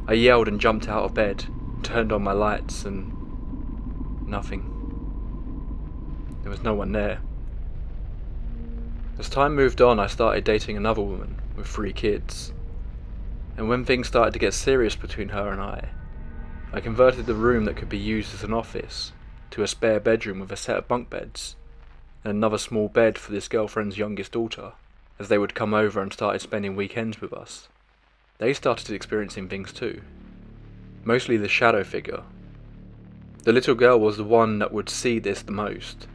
I 0.08 0.14
yelled 0.14 0.48
and 0.48 0.60
jumped 0.60 0.88
out 0.88 1.04
of 1.04 1.14
bed, 1.14 1.46
turned 1.84 2.12
on 2.12 2.24
my 2.24 2.32
lights, 2.32 2.86
and 2.86 4.28
nothing. 4.28 4.68
There 6.42 6.52
was 6.52 6.64
no 6.64 6.74
one 6.74 6.92
there. 6.92 7.20
As 9.20 9.30
time 9.30 9.56
moved 9.56 9.82
on, 9.82 10.00
I 10.00 10.08
started 10.08 10.44
dating 10.44 10.78
another 10.78 11.02
woman 11.02 11.40
with 11.56 11.68
three 11.68 11.94
kids. 11.94 12.54
And 13.56 13.70
when 13.70 13.86
things 13.86 14.08
started 14.08 14.34
to 14.34 14.40
get 14.40 14.54
serious 14.54 14.96
between 14.96 15.30
her 15.30 15.52
and 15.52 15.62
I, 15.62 15.90
I 16.74 16.80
converted 16.80 17.26
the 17.26 17.36
room 17.36 17.66
that 17.66 17.76
could 17.76 17.90
be 17.90 17.98
used 17.98 18.34
as 18.34 18.44
an 18.44 18.54
office 18.54 19.12
to 19.52 19.62
a 19.62 19.68
spare 19.68 20.00
bedroom 20.00 20.40
with 20.40 20.52
a 20.52 20.56
set 20.56 20.78
of 20.78 20.88
bunk 20.88 21.10
beds 21.10 21.56
and 22.24 22.32
another 22.32 22.58
small 22.58 22.88
bed 22.88 23.18
for 23.18 23.32
this 23.32 23.48
girlfriend's 23.48 23.98
youngest 23.98 24.32
daughter, 24.32 24.72
as 25.20 25.28
they 25.28 25.38
would 25.38 25.54
come 25.54 25.74
over 25.74 26.02
and 26.02 26.14
started 26.14 26.40
spending 26.40 26.76
weekends 26.76 27.20
with 27.20 27.34
us. 27.34 27.68
They 28.42 28.56
started 28.56 28.90
experiencing 28.90 29.50
things 29.50 29.72
too. 29.72 30.02
Mostly 31.04 31.38
the 31.38 31.48
shadow 31.48 31.84
figure. 31.84 32.24
The 33.44 33.54
little 33.54 33.76
girl 33.76 34.00
was 34.00 34.18
the 34.18 34.24
one 34.24 34.58
that 34.58 34.74
would 34.74 34.90
see 34.90 35.20
this 35.20 35.44
the 35.44 35.52
most, 35.52 36.08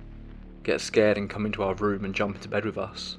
get 0.65 0.81
scared 0.81 1.19
and 1.19 1.31
come 1.31 1.47
into 1.47 1.63
our 1.63 1.75
room 1.75 2.05
and 2.05 2.13
jump 2.13 2.35
into 2.35 2.49
bed 2.49 2.65
with 2.65 2.77
us. 2.77 3.17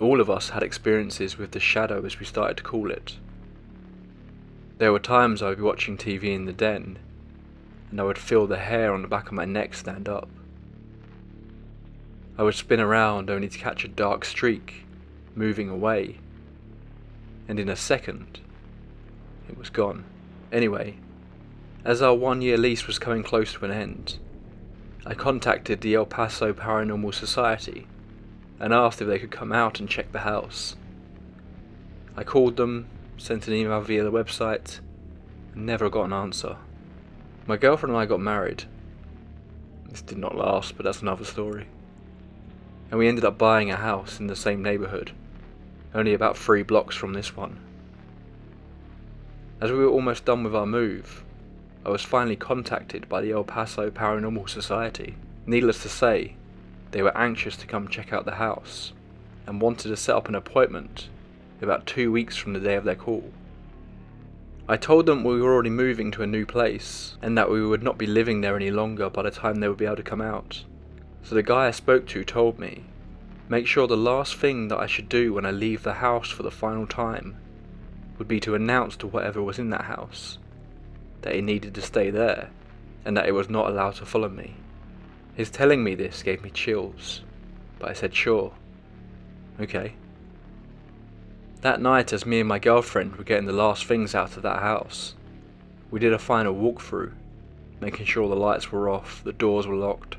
All 0.00 0.20
of 0.20 0.28
us 0.28 0.48
had 0.48 0.64
experiences 0.64 1.38
with 1.38 1.52
the 1.52 1.60
shadow 1.60 2.04
as 2.04 2.18
we 2.18 2.26
started 2.26 2.56
to 2.56 2.64
call 2.64 2.90
it. 2.90 3.16
There 4.78 4.90
were 4.90 4.98
times 4.98 5.40
I 5.40 5.50
would 5.50 5.58
be 5.58 5.62
watching 5.62 5.96
TV 5.96 6.34
in 6.34 6.46
the 6.46 6.52
den, 6.52 6.98
and 7.92 8.00
I 8.00 8.02
would 8.02 8.18
feel 8.18 8.48
the 8.48 8.58
hair 8.58 8.92
on 8.92 9.02
the 9.02 9.08
back 9.08 9.26
of 9.26 9.34
my 9.34 9.44
neck 9.44 9.72
stand 9.72 10.08
up. 10.08 10.28
I 12.36 12.42
would 12.42 12.56
spin 12.56 12.80
around 12.80 13.30
only 13.30 13.48
to 13.48 13.58
catch 13.58 13.84
a 13.84 13.88
dark 13.88 14.24
streak 14.24 14.84
moving 15.36 15.68
away, 15.68 16.18
and 17.48 17.58
in 17.58 17.68
a 17.68 17.76
second, 17.76 18.40
it 19.48 19.56
was 19.56 19.70
gone. 19.70 20.04
Anyway, 20.50 20.96
as 21.84 22.02
our 22.02 22.14
one 22.14 22.42
year 22.42 22.56
lease 22.56 22.86
was 22.86 22.98
coming 22.98 23.22
close 23.22 23.52
to 23.54 23.64
an 23.64 23.70
end, 23.70 24.18
I 25.04 25.14
contacted 25.14 25.80
the 25.80 25.94
El 25.94 26.06
Paso 26.06 26.52
Paranormal 26.52 27.14
Society 27.14 27.86
and 28.60 28.72
asked 28.72 29.02
if 29.02 29.08
they 29.08 29.18
could 29.18 29.30
come 29.30 29.52
out 29.52 29.80
and 29.80 29.88
check 29.88 30.12
the 30.12 30.20
house. 30.20 30.76
I 32.16 32.24
called 32.24 32.56
them, 32.56 32.86
sent 33.16 33.48
an 33.48 33.54
email 33.54 33.80
via 33.80 34.04
the 34.04 34.12
website, 34.12 34.80
and 35.54 35.66
never 35.66 35.90
got 35.90 36.04
an 36.04 36.12
answer. 36.12 36.56
My 37.46 37.56
girlfriend 37.56 37.94
and 37.94 38.00
I 38.00 38.06
got 38.06 38.20
married. 38.20 38.64
This 39.88 40.02
did 40.02 40.18
not 40.18 40.36
last, 40.36 40.76
but 40.76 40.84
that's 40.84 41.02
another 41.02 41.24
story 41.24 41.66
and 42.92 42.98
we 42.98 43.08
ended 43.08 43.24
up 43.24 43.38
buying 43.38 43.70
a 43.70 43.76
house 43.76 44.20
in 44.20 44.26
the 44.26 44.36
same 44.36 44.62
neighbourhood, 44.62 45.12
only 45.94 46.14
about 46.14 46.36
three 46.36 46.62
blocks 46.62 46.96
from 46.96 47.12
this 47.12 47.36
one. 47.36 47.58
As 49.60 49.70
we 49.70 49.78
were 49.78 49.88
almost 49.88 50.24
done 50.24 50.42
with 50.42 50.54
our 50.54 50.66
move, 50.66 51.24
I 51.84 51.90
was 51.90 52.02
finally 52.02 52.36
contacted 52.36 53.08
by 53.08 53.20
the 53.20 53.32
El 53.32 53.44
Paso 53.44 53.90
Paranormal 53.90 54.48
Society. 54.48 55.16
Needless 55.46 55.82
to 55.82 55.88
say, 55.88 56.36
they 56.92 57.02
were 57.02 57.16
anxious 57.16 57.56
to 57.58 57.66
come 57.66 57.88
check 57.88 58.12
out 58.12 58.24
the 58.24 58.32
house 58.32 58.92
and 59.46 59.60
wanted 59.60 59.88
to 59.88 59.96
set 59.96 60.14
up 60.14 60.28
an 60.28 60.34
appointment 60.34 61.08
about 61.60 61.86
two 61.86 62.10
weeks 62.10 62.36
from 62.36 62.52
the 62.52 62.60
day 62.60 62.74
of 62.74 62.84
their 62.84 62.94
call. 62.94 63.32
I 64.68 64.76
told 64.76 65.06
them 65.06 65.24
we 65.24 65.40
were 65.40 65.52
already 65.52 65.70
moving 65.70 66.10
to 66.12 66.22
a 66.22 66.26
new 66.26 66.46
place 66.46 67.16
and 67.20 67.36
that 67.36 67.50
we 67.50 67.64
would 67.64 67.82
not 67.82 67.98
be 67.98 68.06
living 68.06 68.40
there 68.40 68.56
any 68.56 68.70
longer 68.70 69.10
by 69.10 69.22
the 69.22 69.30
time 69.30 69.56
they 69.56 69.68
would 69.68 69.76
be 69.76 69.86
able 69.86 69.96
to 69.96 70.02
come 70.02 70.20
out. 70.20 70.64
So 71.22 71.34
the 71.34 71.42
guy 71.42 71.66
I 71.66 71.72
spoke 71.72 72.06
to 72.08 72.24
told 72.24 72.58
me, 72.58 72.84
make 73.48 73.66
sure 73.66 73.86
the 73.86 73.96
last 73.96 74.36
thing 74.36 74.68
that 74.68 74.78
I 74.78 74.86
should 74.86 75.08
do 75.08 75.34
when 75.34 75.44
I 75.44 75.50
leave 75.50 75.82
the 75.82 75.94
house 75.94 76.30
for 76.30 76.42
the 76.42 76.50
final 76.50 76.86
time 76.86 77.36
would 78.18 78.28
be 78.28 78.40
to 78.40 78.54
announce 78.54 78.96
to 78.96 79.06
whatever 79.06 79.42
was 79.42 79.58
in 79.58 79.70
that 79.70 79.84
house 79.84 80.38
that 81.22 81.34
it 81.34 81.42
needed 81.42 81.74
to 81.74 81.82
stay 81.82 82.10
there 82.10 82.50
and 83.04 83.16
that 83.16 83.26
it 83.26 83.32
was 83.32 83.48
not 83.48 83.68
allowed 83.68 83.94
to 83.96 84.06
follow 84.06 84.28
me. 84.28 84.54
His 85.34 85.50
telling 85.50 85.82
me 85.82 85.94
this 85.94 86.22
gave 86.22 86.42
me 86.42 86.50
chills, 86.50 87.22
but 87.78 87.90
I 87.90 87.92
said 87.94 88.14
sure. 88.14 88.52
Okay. 89.60 89.94
That 91.62 91.80
night, 91.80 92.12
as 92.12 92.26
me 92.26 92.40
and 92.40 92.48
my 92.48 92.58
girlfriend 92.58 93.16
were 93.16 93.24
getting 93.24 93.46
the 93.46 93.52
last 93.52 93.84
things 93.84 94.14
out 94.14 94.36
of 94.36 94.42
that 94.42 94.60
house, 94.60 95.14
we 95.90 96.00
did 96.00 96.12
a 96.12 96.18
final 96.18 96.54
walkthrough, 96.54 97.12
making 97.80 98.06
sure 98.06 98.28
the 98.28 98.34
lights 98.34 98.72
were 98.72 98.88
off, 98.88 99.22
the 99.24 99.32
doors 99.32 99.66
were 99.66 99.76
locked, 99.76 100.16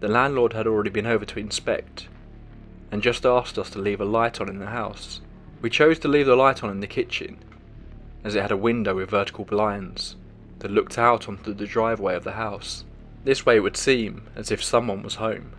the 0.00 0.08
landlord 0.08 0.52
had 0.52 0.66
already 0.66 0.90
been 0.90 1.06
over 1.06 1.24
to 1.24 1.40
inspect, 1.40 2.08
and 2.94 3.02
just 3.02 3.26
asked 3.26 3.58
us 3.58 3.70
to 3.70 3.80
leave 3.80 4.00
a 4.00 4.04
light 4.04 4.40
on 4.40 4.48
in 4.48 4.60
the 4.60 4.66
house. 4.66 5.20
We 5.60 5.68
chose 5.68 5.98
to 5.98 6.06
leave 6.06 6.26
the 6.26 6.36
light 6.36 6.62
on 6.62 6.70
in 6.70 6.78
the 6.78 6.86
kitchen, 6.86 7.38
as 8.22 8.36
it 8.36 8.42
had 8.42 8.52
a 8.52 8.56
window 8.56 8.94
with 8.94 9.10
vertical 9.10 9.44
blinds 9.44 10.14
that 10.60 10.70
looked 10.70 10.96
out 10.96 11.28
onto 11.28 11.52
the 11.52 11.66
driveway 11.66 12.14
of 12.14 12.22
the 12.22 12.34
house. 12.34 12.84
This 13.24 13.44
way 13.44 13.56
it 13.56 13.64
would 13.64 13.76
seem 13.76 14.28
as 14.36 14.52
if 14.52 14.62
someone 14.62 15.02
was 15.02 15.16
home. 15.16 15.54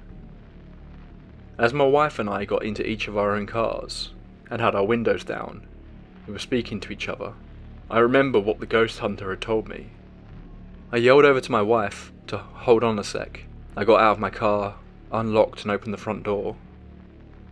As 1.58 1.74
my 1.74 1.84
wife 1.84 2.20
and 2.20 2.30
I 2.30 2.46
got 2.46 2.64
into 2.64 2.88
each 2.88 3.10
of 3.10 3.18
our 3.18 3.36
own 3.36 3.48
cars 3.48 4.14
and 4.50 4.62
had 4.62 4.74
our 4.74 4.86
windows 4.86 5.26
down, 5.26 5.68
we 6.26 6.32
were 6.32 6.40
speaking 6.40 6.80
to 6.80 6.94
each 6.94 7.10
other. 7.10 7.34
I 7.92 8.00
remember 8.00 8.40
what 8.40 8.62
the 8.62 8.66
ghost 8.66 9.00
hunter 9.00 9.32
had 9.32 9.42
told 9.42 9.68
me. 9.68 9.90
I 10.90 10.98
yelled 10.98 11.26
over 11.26 11.42
to 11.42 11.52
my 11.52 11.62
wife 11.62 12.14
to 12.28 12.38
hold 12.38 12.82
on 12.82 12.98
a 12.98 13.04
sec 13.04 13.44
I 13.76 13.84
got 13.84 14.00
out 14.00 14.14
of 14.14 14.20
my 14.20 14.30
car, 14.30 14.76
unlocked 15.12 15.64
and 15.64 15.72
opened 15.72 15.94
the 15.94 15.98
front 15.98 16.24
door, 16.24 16.56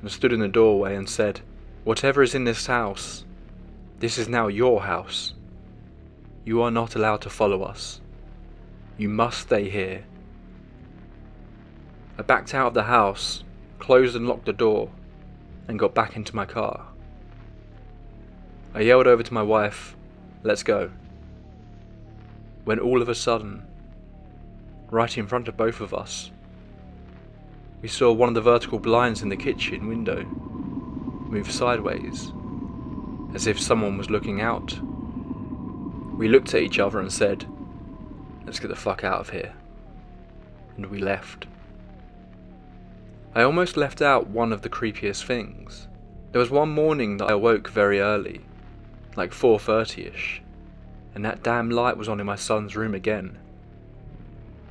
and 0.04 0.12
stood 0.12 0.34
in 0.34 0.42
the 0.42 0.50
doorway 0.50 0.96
and 0.96 1.10
said, 1.10 1.40
Whatever 1.86 2.22
is 2.22 2.36
in 2.36 2.44
this 2.44 2.68
house, 2.68 3.24
this 4.00 4.18
is 4.18 4.28
now 4.28 4.48
your 4.48 4.82
house. 4.82 5.34
You 6.44 6.62
are 6.62 6.72
not 6.72 6.96
allowed 6.96 7.22
to 7.22 7.30
follow 7.30 7.64
us. 7.64 8.02
You 8.98 9.08
must 9.08 9.40
stay 9.40 9.70
here. 9.70 10.04
I 12.20 12.22
backed 12.22 12.54
out 12.54 12.68
of 12.68 12.74
the 12.74 12.84
house, 12.84 13.46
closed 13.80 14.16
and 14.16 14.28
locked 14.28 14.46
the 14.46 14.52
door, 14.52 14.92
and 15.70 15.80
got 15.80 15.96
back 15.96 16.18
into 16.18 16.36
my 16.36 16.46
car. 16.46 16.86
I 18.74 18.82
yelled 18.82 19.08
over 19.08 19.24
to 19.24 19.34
my 19.34 19.42
wife, 19.42 19.96
Let's 20.44 20.64
go. 20.64 20.92
When 22.66 22.78
all 22.78 23.02
of 23.02 23.08
a 23.08 23.16
sudden, 23.16 23.66
right 24.92 25.18
in 25.18 25.28
front 25.28 25.48
of 25.48 25.56
both 25.56 25.80
of 25.80 25.94
us. 25.94 26.30
We 27.84 27.90
saw 27.90 28.14
one 28.14 28.30
of 28.30 28.36
the 28.36 28.42
vertical 28.42 28.80
blinds 28.80 29.24
in 29.24 29.28
the 29.28 29.36
kitchen 29.36 29.90
window 29.90 30.24
move 30.24 31.52
sideways, 31.52 32.32
as 33.36 33.46
if 33.46 33.60
someone 33.60 33.98
was 33.98 34.10
looking 34.10 34.40
out. 34.40 34.80
We 36.16 36.30
looked 36.30 36.54
at 36.54 36.62
each 36.62 36.80
other 36.80 37.02
and 37.02 37.12
said, 37.12 37.46
Let's 38.46 38.62
get 38.62 38.70
the 38.70 38.78
fuck 38.78 39.04
out 39.04 39.20
of 39.20 39.32
here. 39.32 39.54
And 40.78 40.86
we 40.86 41.00
left. 41.00 41.46
I 43.36 43.44
almost 43.44 43.76
left 43.76 44.02
out 44.02 44.28
one 44.28 44.54
of 44.54 44.62
the 44.62 44.70
creepiest 44.70 45.26
things. 45.26 45.90
There 46.32 46.40
was 46.40 46.50
one 46.50 46.70
morning 46.70 47.18
that 47.18 47.30
I 47.30 47.34
awoke 47.34 47.68
very 47.68 48.00
early, 48.00 48.40
like 49.18 49.32
4.30ish, 49.32 50.40
and 51.14 51.26
that 51.26 51.44
damn 51.44 51.70
light 51.70 51.98
was 51.98 52.08
on 52.08 52.22
in 52.22 52.26
my 52.26 52.38
son's 52.38 52.78
room 52.78 52.96
again. 52.96 53.40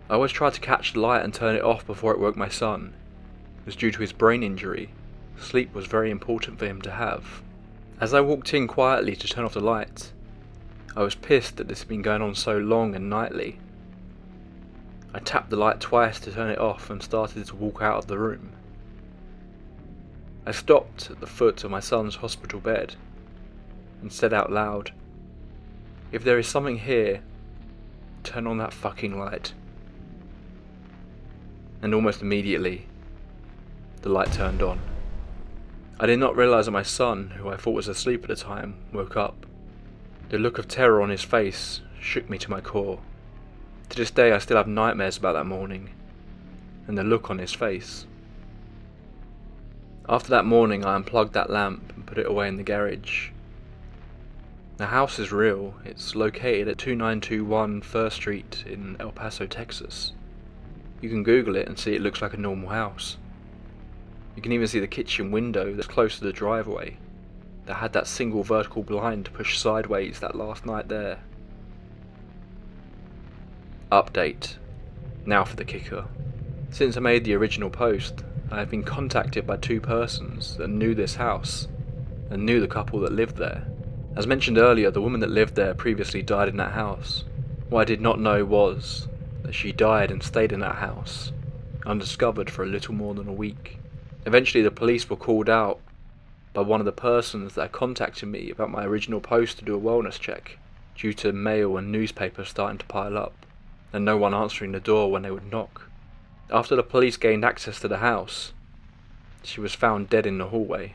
I 0.08 0.14
always 0.14 0.32
tried 0.32 0.54
to 0.54 0.60
catch 0.60 0.94
the 0.94 1.00
light 1.00 1.22
and 1.22 1.34
turn 1.34 1.56
it 1.56 1.62
off 1.62 1.86
before 1.86 2.12
it 2.12 2.18
woke 2.18 2.36
my 2.36 2.48
son, 2.48 2.94
as 3.66 3.76
due 3.76 3.90
to 3.90 4.00
his 4.00 4.12
brain 4.12 4.42
injury, 4.42 4.90
sleep 5.38 5.74
was 5.74 5.86
very 5.86 6.10
important 6.10 6.58
for 6.58 6.66
him 6.66 6.80
to 6.82 6.90
have. 6.90 7.42
As 8.00 8.14
I 8.14 8.20
walked 8.20 8.52
in 8.54 8.66
quietly 8.66 9.14
to 9.16 9.28
turn 9.28 9.44
off 9.44 9.54
the 9.54 9.60
light, 9.60 10.12
I 10.96 11.02
was 11.02 11.14
pissed 11.14 11.56
that 11.56 11.68
this 11.68 11.80
had 11.80 11.88
been 11.88 12.02
going 12.02 12.22
on 12.22 12.34
so 12.34 12.58
long 12.58 12.94
and 12.94 13.08
nightly. 13.08 13.58
I 15.14 15.20
tapped 15.20 15.50
the 15.50 15.56
light 15.56 15.80
twice 15.80 16.18
to 16.20 16.32
turn 16.32 16.50
it 16.50 16.58
off 16.58 16.90
and 16.90 17.02
started 17.02 17.46
to 17.46 17.56
walk 17.56 17.80
out 17.80 17.98
of 17.98 18.06
the 18.06 18.18
room. 18.18 18.52
I 20.44 20.50
stopped 20.50 21.10
at 21.10 21.20
the 21.20 21.26
foot 21.26 21.62
of 21.62 21.70
my 21.70 21.80
son's 21.80 22.16
hospital 22.16 22.60
bed 22.60 22.96
and 24.00 24.12
said 24.12 24.32
out 24.32 24.50
loud, 24.50 24.92
If 26.10 26.24
there 26.24 26.38
is 26.38 26.48
something 26.48 26.78
here, 26.78 27.22
turn 28.24 28.46
on 28.46 28.58
that 28.58 28.72
fucking 28.72 29.18
light 29.18 29.52
and 31.82 31.92
almost 31.94 32.22
immediately, 32.22 32.86
the 34.02 34.08
light 34.08 34.32
turned 34.32 34.62
on. 34.62 34.80
I 35.98 36.06
did 36.06 36.18
not 36.18 36.36
realize 36.36 36.66
that 36.66 36.72
my 36.72 36.82
son, 36.82 37.34
who 37.36 37.48
I 37.48 37.56
thought 37.56 37.72
was 37.74 37.88
asleep 37.88 38.24
at 38.24 38.28
the 38.28 38.36
time, 38.36 38.74
woke 38.92 39.16
up. 39.16 39.46
The 40.28 40.38
look 40.38 40.58
of 40.58 40.66
terror 40.66 41.00
on 41.00 41.10
his 41.10 41.22
face 41.22 41.80
shook 42.00 42.28
me 42.28 42.38
to 42.38 42.50
my 42.50 42.60
core. 42.60 43.00
To 43.90 43.96
this 43.96 44.10
day, 44.10 44.32
I 44.32 44.38
still 44.38 44.56
have 44.56 44.66
nightmares 44.66 45.16
about 45.16 45.34
that 45.34 45.46
morning, 45.46 45.90
and 46.86 46.98
the 46.98 47.04
look 47.04 47.30
on 47.30 47.38
his 47.38 47.52
face. 47.52 48.06
After 50.08 50.30
that 50.30 50.44
morning, 50.44 50.84
I 50.84 50.96
unplugged 50.96 51.34
that 51.34 51.50
lamp 51.50 51.92
and 51.94 52.04
put 52.04 52.18
it 52.18 52.26
away 52.26 52.48
in 52.48 52.56
the 52.56 52.64
garage. 52.64 53.30
The 54.78 54.86
house 54.86 55.20
is 55.20 55.30
real. 55.30 55.74
It's 55.84 56.16
located 56.16 56.66
at 56.66 56.78
2921 56.78 57.82
First 57.82 58.16
Street 58.16 58.64
in 58.66 58.96
El 58.98 59.12
Paso, 59.12 59.46
Texas. 59.46 60.12
You 61.00 61.08
can 61.08 61.22
Google 61.22 61.54
it 61.54 61.68
and 61.68 61.78
see 61.78 61.94
it 61.94 62.00
looks 62.00 62.20
like 62.20 62.34
a 62.34 62.38
normal 62.38 62.70
house. 62.70 63.16
You 64.36 64.42
can 64.42 64.52
even 64.52 64.66
see 64.66 64.80
the 64.80 64.86
kitchen 64.86 65.30
window 65.30 65.74
that's 65.74 65.86
close 65.86 66.18
to 66.18 66.24
the 66.24 66.32
driveway 66.32 66.96
that 67.66 67.74
had 67.74 67.92
that 67.92 68.06
single 68.06 68.42
vertical 68.42 68.82
blind 68.82 69.32
pushed 69.32 69.60
sideways 69.60 70.20
that 70.20 70.34
last 70.34 70.66
night 70.66 70.88
there. 70.88 71.20
Update. 73.90 74.56
Now 75.26 75.44
for 75.44 75.56
the 75.56 75.64
kicker. 75.64 76.06
Since 76.70 76.96
I 76.96 77.00
made 77.00 77.24
the 77.24 77.34
original 77.34 77.70
post, 77.70 78.24
I 78.50 78.58
have 78.58 78.70
been 78.70 78.82
contacted 78.82 79.46
by 79.46 79.58
two 79.58 79.80
persons 79.80 80.56
that 80.56 80.68
knew 80.68 80.94
this 80.94 81.16
house 81.16 81.68
and 82.30 82.44
knew 82.44 82.60
the 82.60 82.68
couple 82.68 83.00
that 83.00 83.12
lived 83.12 83.36
there. 83.36 83.66
As 84.16 84.26
mentioned 84.26 84.58
earlier, 84.58 84.90
the 84.90 85.02
woman 85.02 85.20
that 85.20 85.30
lived 85.30 85.54
there 85.54 85.74
previously 85.74 86.22
died 86.22 86.48
in 86.48 86.56
that 86.56 86.72
house. 86.72 87.24
What 87.68 87.82
I 87.82 87.84
did 87.84 88.00
not 88.00 88.20
know 88.20 88.44
was 88.44 89.08
that 89.42 89.54
she 89.54 89.72
died 89.72 90.10
and 90.10 90.22
stayed 90.22 90.52
in 90.52 90.60
that 90.60 90.76
house, 90.76 91.32
undiscovered 91.86 92.50
for 92.50 92.62
a 92.62 92.68
little 92.68 92.94
more 92.94 93.14
than 93.14 93.28
a 93.28 93.32
week. 93.32 93.78
Eventually, 94.24 94.62
the 94.62 94.70
police 94.70 95.08
were 95.10 95.16
called 95.16 95.48
out 95.48 95.80
by 96.52 96.60
one 96.60 96.80
of 96.80 96.86
the 96.86 96.92
persons 96.92 97.54
that 97.54 97.72
contacted 97.72 98.28
me 98.28 98.50
about 98.50 98.70
my 98.70 98.84
original 98.84 99.20
post 99.20 99.58
to 99.58 99.64
do 99.64 99.76
a 99.76 99.80
wellness 99.80 100.18
check, 100.18 100.58
due 100.96 101.12
to 101.14 101.32
mail 101.32 101.76
and 101.76 101.90
newspapers 101.90 102.50
starting 102.50 102.78
to 102.78 102.86
pile 102.86 103.16
up, 103.16 103.46
and 103.92 104.04
no 104.04 104.16
one 104.16 104.34
answering 104.34 104.72
the 104.72 104.80
door 104.80 105.10
when 105.10 105.22
they 105.22 105.30
would 105.30 105.50
knock. 105.50 105.88
After 106.50 106.76
the 106.76 106.82
police 106.82 107.16
gained 107.16 107.44
access 107.44 107.80
to 107.80 107.88
the 107.88 107.98
house, 107.98 108.52
she 109.42 109.60
was 109.60 109.74
found 109.74 110.08
dead 110.08 110.26
in 110.26 110.38
the 110.38 110.48
hallway, 110.48 110.94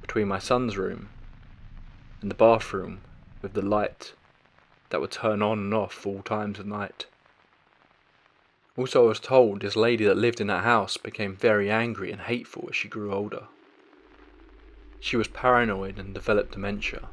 between 0.00 0.28
my 0.28 0.38
son's 0.38 0.76
room 0.76 1.08
and 2.20 2.30
the 2.30 2.34
bathroom 2.34 3.00
with 3.42 3.52
the 3.52 3.62
light 3.62 4.12
that 4.90 5.00
would 5.00 5.10
turn 5.10 5.42
on 5.42 5.58
and 5.58 5.74
off 5.74 6.06
all 6.06 6.22
times 6.22 6.58
of 6.58 6.66
night. 6.66 7.06
Also, 8.76 9.04
I 9.04 9.08
was 9.08 9.20
told 9.20 9.60
this 9.60 9.74
lady 9.74 10.04
that 10.04 10.18
lived 10.18 10.40
in 10.40 10.48
that 10.48 10.64
house 10.64 10.98
became 10.98 11.34
very 11.34 11.70
angry 11.70 12.12
and 12.12 12.20
hateful 12.20 12.66
as 12.68 12.76
she 12.76 12.88
grew 12.88 13.12
older. 13.12 13.44
She 15.00 15.16
was 15.16 15.28
paranoid 15.28 15.98
and 15.98 16.12
developed 16.12 16.52
dementia. 16.52 17.08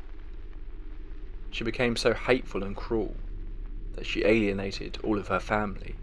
She 1.52 1.64
became 1.64 1.96
so 1.96 2.14
hateful 2.14 2.64
and 2.64 2.76
cruel 2.76 3.16
that 3.96 4.06
she 4.06 4.26
alienated 4.26 4.98
all 5.04 5.18
of 5.18 5.30
her 5.30 5.40
family, 5.40 5.96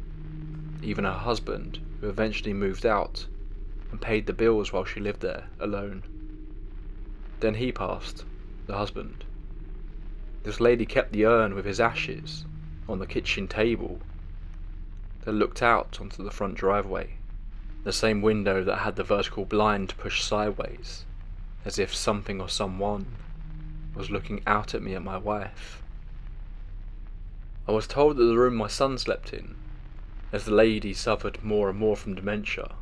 even 0.82 1.04
her 1.04 1.12
husband, 1.12 1.78
who 2.00 2.08
eventually 2.08 2.54
moved 2.54 2.86
out 2.86 3.26
and 3.90 4.00
paid 4.00 4.26
the 4.26 4.32
bills 4.32 4.72
while 4.72 4.84
she 4.84 5.00
lived 5.00 5.20
there 5.20 5.48
alone. 5.58 6.04
Then 7.40 7.54
he 7.54 7.72
passed, 7.72 8.24
the 8.66 8.76
husband. 8.76 9.24
This 10.44 10.60
lady 10.60 10.86
kept 10.86 11.12
the 11.12 11.26
urn 11.26 11.54
with 11.54 11.66
his 11.66 11.80
ashes 11.80 12.44
on 12.88 12.98
the 12.98 13.06
kitchen 13.06 13.46
table 13.46 14.00
that 15.22 15.32
looked 15.32 15.62
out 15.62 15.98
onto 16.00 16.22
the 16.22 16.30
front 16.30 16.54
driveway, 16.54 17.14
the 17.84 17.92
same 17.92 18.22
window 18.22 18.64
that 18.64 18.78
had 18.78 18.96
the 18.96 19.04
vertical 19.04 19.44
blind 19.44 19.96
pushed 19.98 20.26
sideways, 20.26 21.04
as 21.64 21.78
if 21.78 21.94
something 21.94 22.40
or 22.40 22.48
someone 22.48 23.06
was 23.94 24.10
looking 24.10 24.42
out 24.46 24.74
at 24.74 24.82
me 24.82 24.94
and 24.94 25.04
my 25.04 25.18
wife. 25.18 25.82
I 27.68 27.72
was 27.72 27.86
told 27.86 28.16
that 28.16 28.24
the 28.24 28.36
room 28.36 28.56
my 28.56 28.68
son 28.68 28.98
slept 28.98 29.32
in, 29.32 29.56
as 30.32 30.44
the 30.44 30.54
lady 30.54 30.94
suffered 30.94 31.42
more 31.42 31.68
and 31.68 31.78
more 31.78 31.96
from 31.96 32.14
dementia, 32.14 32.72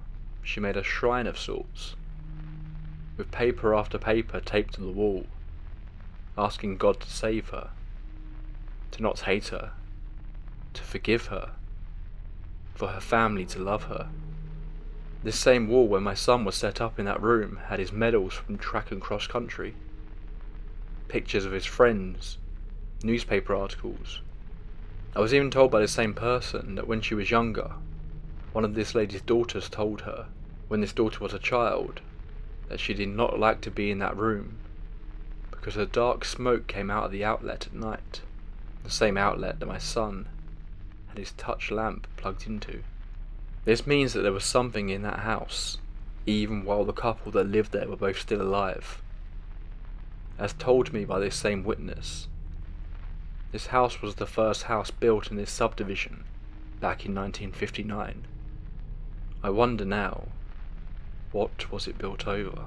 she 0.42 0.60
made 0.60 0.76
a 0.76 0.82
shrine 0.82 1.26
of 1.26 1.38
sorts, 1.38 1.94
with 3.16 3.30
paper 3.30 3.74
after 3.74 3.98
paper 3.98 4.40
taped 4.40 4.74
to 4.74 4.80
the 4.80 4.90
wall, 4.90 5.26
asking 6.36 6.76
God 6.76 7.00
to 7.00 7.10
save 7.10 7.48
her, 7.50 7.70
to 8.92 9.02
not 9.02 9.20
hate 9.20 9.48
her, 9.48 9.72
to 10.74 10.82
forgive 10.82 11.26
her, 11.26 11.52
for 12.78 12.88
her 12.88 13.00
family 13.00 13.44
to 13.44 13.58
love 13.58 13.84
her. 13.84 14.08
This 15.24 15.36
same 15.36 15.66
wall 15.66 15.88
where 15.88 16.00
my 16.00 16.14
son 16.14 16.44
was 16.44 16.54
set 16.54 16.80
up 16.80 16.96
in 16.96 17.06
that 17.06 17.20
room 17.20 17.58
had 17.66 17.80
his 17.80 17.90
medals 17.90 18.34
from 18.34 18.56
track 18.56 18.92
and 18.92 19.00
cross 19.00 19.26
country, 19.26 19.74
pictures 21.08 21.44
of 21.44 21.50
his 21.50 21.66
friends, 21.66 22.38
newspaper 23.02 23.52
articles. 23.52 24.20
I 25.16 25.20
was 25.20 25.34
even 25.34 25.50
told 25.50 25.72
by 25.72 25.80
the 25.80 25.88
same 25.88 26.14
person 26.14 26.76
that 26.76 26.86
when 26.86 27.00
she 27.00 27.16
was 27.16 27.32
younger, 27.32 27.72
one 28.52 28.64
of 28.64 28.74
this 28.74 28.94
lady's 28.94 29.22
daughters 29.22 29.68
told 29.68 30.02
her, 30.02 30.26
when 30.68 30.80
this 30.80 30.92
daughter 30.92 31.18
was 31.18 31.34
a 31.34 31.40
child, 31.40 32.00
that 32.68 32.78
she 32.78 32.94
did 32.94 33.08
not 33.08 33.40
like 33.40 33.60
to 33.62 33.72
be 33.72 33.90
in 33.90 33.98
that 33.98 34.16
room 34.16 34.58
because 35.50 35.76
a 35.76 35.86
dark 35.86 36.24
smoke 36.24 36.68
came 36.68 36.92
out 36.92 37.06
of 37.06 37.10
the 37.10 37.24
outlet 37.24 37.66
at 37.66 37.74
night, 37.74 38.20
the 38.84 38.90
same 38.90 39.16
outlet 39.16 39.58
that 39.58 39.66
my 39.66 39.78
son 39.78 40.28
his 41.18 41.32
touch 41.32 41.70
lamp 41.70 42.06
plugged 42.16 42.46
into. 42.46 42.82
This 43.64 43.86
means 43.86 44.12
that 44.12 44.22
there 44.22 44.32
was 44.32 44.44
something 44.44 44.88
in 44.88 45.02
that 45.02 45.20
house, 45.20 45.78
even 46.26 46.64
while 46.64 46.84
the 46.84 46.92
couple 46.92 47.32
that 47.32 47.48
lived 47.48 47.72
there 47.72 47.88
were 47.88 47.96
both 47.96 48.18
still 48.20 48.40
alive. 48.40 49.02
As 50.38 50.52
told 50.52 50.92
me 50.92 51.04
by 51.04 51.18
this 51.18 51.36
same 51.36 51.64
witness, 51.64 52.28
this 53.50 53.66
house 53.68 54.02
was 54.02 54.14
the 54.16 54.26
first 54.26 54.64
house 54.64 54.90
built 54.90 55.30
in 55.30 55.36
this 55.36 55.50
subdivision 55.50 56.24
back 56.80 57.04
in 57.04 57.14
1959. 57.14 58.26
I 59.42 59.50
wonder 59.50 59.84
now, 59.84 60.28
what 61.32 61.70
was 61.72 61.86
it 61.86 61.98
built 61.98 62.26
over? 62.26 62.66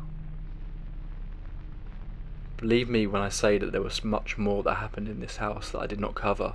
Believe 2.58 2.90
me 2.90 3.08
when 3.08 3.22
I 3.22 3.30
say 3.30 3.58
that 3.58 3.72
there 3.72 3.82
was 3.82 4.04
much 4.04 4.38
more 4.38 4.64
that 4.64 4.76
happened 4.76 5.08
in 5.08 5.20
this 5.20 5.38
house 5.38 5.72
that 5.72 5.80
I 5.80 5.88
did 5.88 6.00
not 6.00 6.14
cover. 6.14 6.54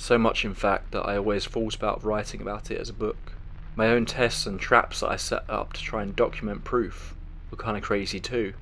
So 0.00 0.16
much, 0.16 0.44
in 0.44 0.54
fact, 0.54 0.92
that 0.92 1.02
I 1.02 1.16
always 1.16 1.44
thought 1.44 1.74
about 1.74 2.04
writing 2.04 2.40
about 2.40 2.70
it 2.70 2.80
as 2.80 2.88
a 2.88 2.94
book. 2.94 3.32
My 3.74 3.88
own 3.88 4.06
tests 4.06 4.46
and 4.46 4.58
traps 4.58 5.00
that 5.00 5.10
I 5.10 5.16
set 5.16 5.42
up 5.50 5.72
to 5.72 5.82
try 5.82 6.02
and 6.02 6.14
document 6.14 6.62
proof 6.62 7.16
were 7.50 7.58
kinda 7.58 7.80
crazy 7.80 8.20
too. 8.20 8.54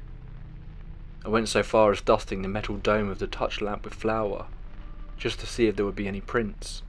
I 1.26 1.28
went 1.28 1.50
so 1.50 1.62
far 1.62 1.92
as 1.92 2.00
dusting 2.00 2.40
the 2.40 2.48
metal 2.48 2.78
dome 2.78 3.10
of 3.10 3.18
the 3.18 3.26
touch 3.26 3.60
lamp 3.60 3.84
with 3.84 3.92
flour, 3.92 4.46
just 5.18 5.38
to 5.40 5.46
see 5.46 5.66
if 5.66 5.76
there 5.76 5.84
would 5.84 5.94
be 5.94 6.08
any 6.08 6.22
prints, 6.22 6.82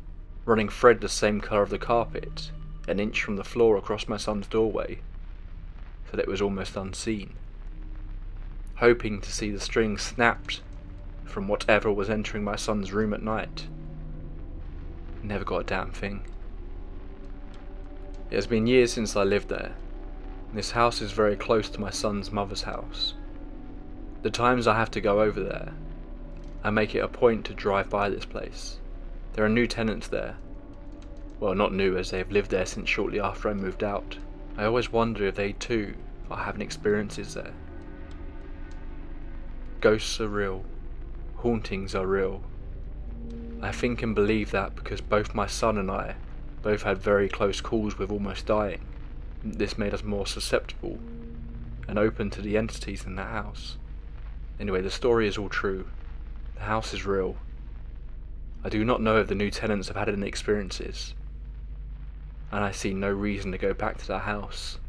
running 0.46 0.70
thread 0.70 1.02
the 1.02 1.10
same 1.10 1.42
colour 1.42 1.62
of 1.62 1.70
the 1.70 1.78
carpet, 1.78 2.50
an 2.88 3.02
inch 3.02 3.22
from 3.22 3.36
the 3.36 3.44
floor 3.44 3.76
across 3.76 4.08
my 4.08 4.18
son's 4.18 4.48
doorway, 4.48 5.00
so 6.10 6.16
that 6.16 6.24
it 6.24 6.30
was 6.30 6.42
almost 6.42 6.78
unseen, 6.78 7.34
hoping 8.76 9.20
to 9.20 9.32
see 9.32 9.52
the 9.52 9.60
string 9.60 9.98
snapped 9.98 10.62
from 11.26 11.50
whatever 11.50 11.92
was 11.92 12.10
entering 12.10 12.46
my 12.46 12.56
son's 12.56 12.94
room 12.94 13.14
at 13.14 13.22
night. 13.22 13.68
Never 15.28 15.44
got 15.44 15.58
a 15.60 15.64
damn 15.66 15.92
thing. 15.92 16.22
It 18.32 18.36
has 18.36 18.48
been 18.48 18.66
years 18.66 18.94
since 18.94 19.14
I 19.14 19.24
lived 19.24 19.50
there. 19.50 19.74
This 20.54 20.72
house 20.72 21.02
is 21.02 21.12
very 21.12 21.36
close 21.36 21.68
to 21.70 21.82
my 21.82 21.90
son's 21.90 22.32
mother's 22.32 22.62
house. 22.62 23.14
The 24.22 24.30
times 24.30 24.68
I 24.68 24.78
have 24.78 24.90
to 24.92 25.02
go 25.02 25.20
over 25.20 25.44
there, 25.44 25.74
I 26.64 26.70
make 26.70 26.96
it 26.96 27.00
a 27.00 27.10
point 27.10 27.44
to 27.46 27.54
drive 27.54 27.90
by 27.90 28.08
this 28.08 28.24
place. 28.24 28.78
There 29.34 29.44
are 29.44 29.50
new 29.50 29.68
tenants 29.68 30.08
there. 30.08 30.38
Well, 31.42 31.56
not 31.56 31.74
new 31.74 31.98
as 31.98 32.10
they 32.10 32.20
have 32.20 32.32
lived 32.32 32.52
there 32.52 32.66
since 32.66 32.88
shortly 32.88 33.20
after 33.20 33.50
I 33.50 33.54
moved 33.54 33.84
out. 33.84 34.18
I 34.58 34.64
always 34.64 34.94
wonder 34.94 35.28
if 35.28 35.36
they 35.36 35.52
too 35.52 35.96
are 36.32 36.46
having 36.46 36.62
experiences 36.62 37.34
there. 37.34 37.54
Ghosts 39.82 40.22
are 40.22 40.30
real. 40.30 40.64
Hauntings 41.36 41.94
are 41.96 42.08
real. 42.08 42.44
I 43.62 43.72
think 43.72 44.04
and 44.04 44.14
believe 44.14 44.52
that 44.52 44.76
because 44.76 45.02
both 45.02 45.34
my 45.34 45.48
son 45.48 45.78
and 45.78 45.90
I 45.90 46.16
both 46.62 46.84
had 46.84 46.98
very 46.98 47.28
close 47.28 47.62
calls 47.62 47.98
with 47.98 48.12
almost 48.12 48.46
dying. 48.46 48.82
This 49.44 49.78
made 49.78 49.94
us 49.94 50.04
more 50.04 50.28
susceptible 50.28 51.00
and 51.88 51.98
open 51.98 52.30
to 52.32 52.42
the 52.42 52.58
entities 52.58 53.06
in 53.06 53.16
that 53.16 53.32
house. 53.32 53.78
Anyway, 54.60 54.82
the 54.82 54.92
story 54.92 55.28
is 55.28 55.38
all 55.38 55.50
true. 55.50 55.88
The 56.56 56.64
house 56.64 56.94
is 56.94 57.06
real. 57.06 57.38
I 58.64 58.70
do 58.70 58.84
not 58.84 59.02
know 59.02 59.20
if 59.20 59.28
the 59.28 59.36
new 59.36 59.50
tenants 59.52 59.88
have 59.88 59.98
had 59.98 60.10
any 60.10 60.28
experiences, 60.28 61.14
and 62.52 62.64
I 62.64 62.72
see 62.72 62.94
no 62.94 63.10
reason 63.12 63.52
to 63.52 63.58
go 63.58 63.74
back 63.74 63.98
to 64.00 64.08
that 64.08 64.24
house 64.24 64.80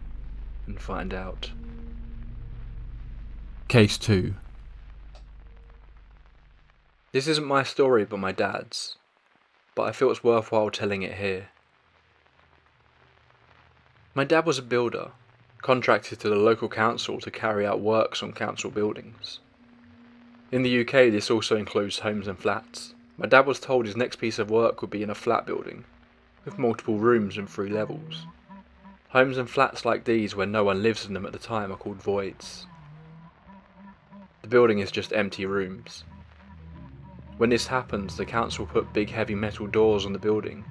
and 0.67 0.81
find 0.81 1.15
out. 1.15 1.53
Case 3.69 3.99
2 3.99 4.35
this 7.13 7.27
isn't 7.27 7.47
my 7.47 7.63
story 7.63 8.05
but 8.05 8.19
my 8.19 8.33
dad's, 8.33 8.97
but 9.75 9.85
I 9.85 9.93
feel 9.93 10.11
it's 10.11 10.25
worthwhile 10.25 10.71
telling 10.71 11.03
it 11.03 11.15
here. 11.15 11.49
My 14.15 14.25
dad 14.25 14.45
was 14.45 14.59
a 14.59 14.63
builder, 14.63 15.13
contracted 15.63 16.21
to 16.21 16.29
the 16.29 16.37
local 16.37 16.69
council 16.69 17.21
to 17.21 17.31
carry 17.31 17.67
out 17.67 17.81
works 17.81 18.23
on 18.23 18.33
council 18.33 18.71
buildings. 18.71 19.41
In 20.51 20.63
the 20.63 20.81
UK, 20.81 21.11
this 21.13 21.31
also 21.31 21.57
includes 21.57 22.01
homes 22.01 22.27
and 22.27 22.39
flats. 22.39 22.95
My 23.17 23.27
dad 23.27 23.47
was 23.47 23.61
told 23.61 23.87
his 23.87 23.97
next 23.97 24.17
piece 24.17 24.39
of 24.39 24.51
work 24.51 24.81
would 24.81 24.91
be 24.91 25.03
in 25.03 25.11
a 25.11 25.15
flat 25.15 25.47
building, 25.47 25.85
with 26.45 26.59
multiple 26.59 26.99
rooms 26.99 27.37
and 27.37 27.49
three 27.49 27.69
levels. 27.69 28.27
Homes 29.11 29.39
and 29.39 29.49
flats 29.49 29.85
like 29.85 30.05
these, 30.05 30.35
where 30.35 30.47
no 30.47 30.65
one 30.65 30.83
lives 30.83 31.07
in 31.07 31.15
them 31.15 31.27
at 31.27 31.33
the 31.33 31.39
time, 31.39 31.73
are 31.73 31.77
called 31.77 32.03
voids. 32.03 32.67
The 34.43 34.49
building 34.49 34.79
is 34.79 34.91
just 34.91 35.13
empty 35.13 35.47
rooms, 35.47 36.05
when 37.39 37.51
this 37.51 37.69
happens, 37.69 38.17
the 38.17 38.27
council 38.27 38.67
put 38.67 38.93
big 38.93 39.11
heavy 39.11 39.35
metal 39.35 39.67
doors 39.67 40.05
on 40.05 40.13
the 40.13 40.19
building 40.19 40.65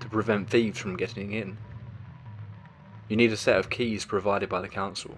to 0.00 0.08
prevent 0.08 0.50
thieves 0.50 0.78
from 0.78 0.96
getting 0.96 1.32
in. 1.32 1.56
You 3.08 3.16
need 3.16 3.32
a 3.32 3.36
set 3.36 3.56
of 3.56 3.70
keys 3.70 4.04
provided 4.04 4.48
by 4.48 4.60
the 4.60 4.68
council. 4.68 5.16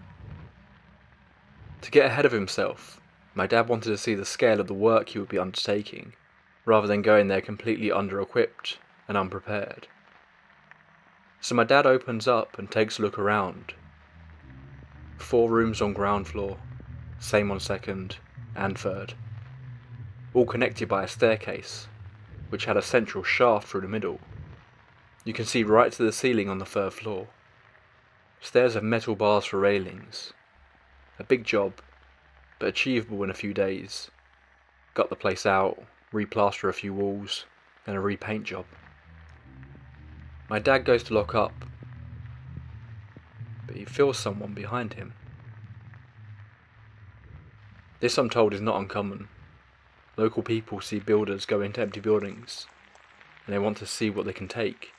To 1.81 1.91
get 1.91 2.07
ahead 2.07 2.27
of 2.27 2.33
himself, 2.33 3.01
my 3.35 3.47
dad 3.47 3.69
wanted 3.69 3.89
to 3.89 3.99
see 3.99 4.15
the 4.15 4.25
scale 4.25 4.61
of 4.61 4.67
the 4.67 4.75
work 4.75 5.09
he 5.09 5.19
would 5.19 5.29
be 5.31 5.39
undertaking, 5.39 6.13
rather 6.67 6.87
than 6.87 7.01
going 7.01 7.29
there 7.29 7.41
completely 7.41 7.91
under 7.91 8.21
equipped 8.21 8.79
and 9.09 9.17
unprepared. 9.17 9.89
So 11.41 11.55
my 11.55 11.65
dad 11.65 11.87
opens 11.87 12.29
up 12.29 12.59
and 12.59 12.71
takes 12.71 12.99
a 12.99 13.03
look 13.03 13.19
around. 13.19 13.73
Four 15.17 15.49
rooms 15.49 15.81
on 15.81 15.95
ground 15.95 16.29
floor, 16.29 16.59
same 17.19 17.51
on 17.51 17.61
second 17.61 18.19
and 18.55 18.79
third. 18.79 19.15
All 20.33 20.47
connected 20.47 20.88
by 20.88 21.03
a 21.03 21.09
staircase, 21.09 21.88
which 22.51 22.66
had 22.66 22.77
a 22.77 22.83
central 22.83 23.25
shaft 23.25 23.66
through 23.69 23.81
the 23.81 23.88
middle. 23.88 24.21
You 25.25 25.33
can 25.33 25.45
see 25.45 25.64
right 25.64 25.90
to 25.93 26.03
the 26.03 26.12
ceiling 26.12 26.49
on 26.49 26.59
the 26.59 26.64
third 26.64 26.93
floor. 26.93 27.27
Stairs 28.40 28.75
have 28.75 28.85
metal 28.85 29.16
bars 29.16 29.45
for 29.45 29.59
railings. 29.59 30.33
A 31.19 31.25
big 31.25 31.45
job, 31.45 31.75
but 32.59 32.69
achievable 32.69 33.23
in 33.25 33.31
a 33.31 33.35
few 33.35 33.53
days. 33.53 34.11
Got 34.95 35.11
the 35.11 35.16
place 35.16 35.45
out, 35.45 35.83
replaster 36.12 36.69
a 36.69 36.73
few 36.73 36.95
walls, 36.95 37.45
and 37.87 37.97
a 37.97 38.01
repaint 38.01 38.45
job. 38.45 38.66
My 40.49 40.59
dad 40.59 40.85
goes 40.85 41.03
to 41.05 41.14
lock 41.14 41.35
up, 41.35 41.64
but 43.66 43.77
he 43.77 43.85
feels 43.85 44.19
someone 44.19 44.55
behind 44.55 44.95
him. 44.95 45.14
This, 48.01 48.16
I'm 48.16 48.31
told, 48.31 48.55
is 48.55 48.61
not 48.61 48.81
uncommon. 48.81 49.29
Local 50.16 50.42
people 50.42 50.81
see 50.81 50.99
builders 50.99 51.46
go 51.46 51.61
into 51.61 51.81
empty 51.81 52.01
buildings 52.01 52.66
and 53.46 53.55
they 53.55 53.59
want 53.59 53.77
to 53.79 53.87
see 53.87 54.11
what 54.11 54.27
they 54.27 54.33
can 54.33 54.49
take. 54.49 54.92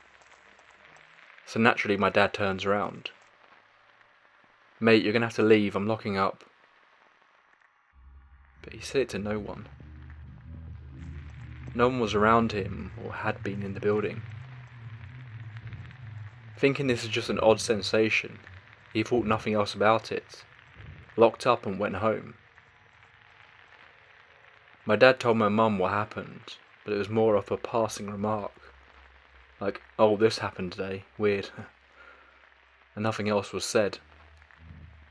So 1.45 1.59
naturally, 1.59 1.97
my 1.97 2.09
dad 2.09 2.33
turns 2.33 2.65
around. 2.65 3.11
Mate, 4.79 5.03
you're 5.03 5.13
gonna 5.13 5.25
have 5.25 5.35
to 5.35 5.43
leave, 5.43 5.75
I'm 5.75 5.87
locking 5.87 6.17
up. 6.17 6.43
But 8.61 8.73
he 8.73 8.79
said 8.79 9.01
it 9.01 9.09
to 9.09 9.19
no 9.19 9.37
one. 9.37 9.67
No 11.73 11.87
one 11.87 11.99
was 11.99 12.13
around 12.13 12.51
him 12.51 12.91
or 13.03 13.13
had 13.13 13.43
been 13.43 13.63
in 13.63 13.73
the 13.73 13.79
building. 13.79 14.21
Thinking 16.57 16.87
this 16.87 17.03
is 17.03 17.09
just 17.09 17.29
an 17.29 17.39
odd 17.39 17.59
sensation, 17.59 18.39
he 18.93 19.03
thought 19.03 19.25
nothing 19.25 19.53
else 19.53 19.73
about 19.73 20.11
it, 20.11 20.43
locked 21.15 21.47
up 21.47 21.65
and 21.65 21.79
went 21.79 21.95
home. 21.95 22.35
My 24.83 24.95
dad 24.95 25.19
told 25.19 25.37
my 25.37 25.49
mum 25.49 25.77
what 25.77 25.91
happened, 25.91 26.55
but 26.83 26.93
it 26.93 26.97
was 26.97 27.09
more 27.09 27.35
of 27.35 27.51
a 27.51 27.57
passing 27.57 28.09
remark. 28.09 28.51
Like, 29.59 29.81
oh, 29.99 30.17
this 30.17 30.39
happened 30.39 30.71
today, 30.71 31.03
weird. 31.19 31.49
and 32.95 33.03
nothing 33.03 33.29
else 33.29 33.53
was 33.53 33.63
said. 33.63 33.99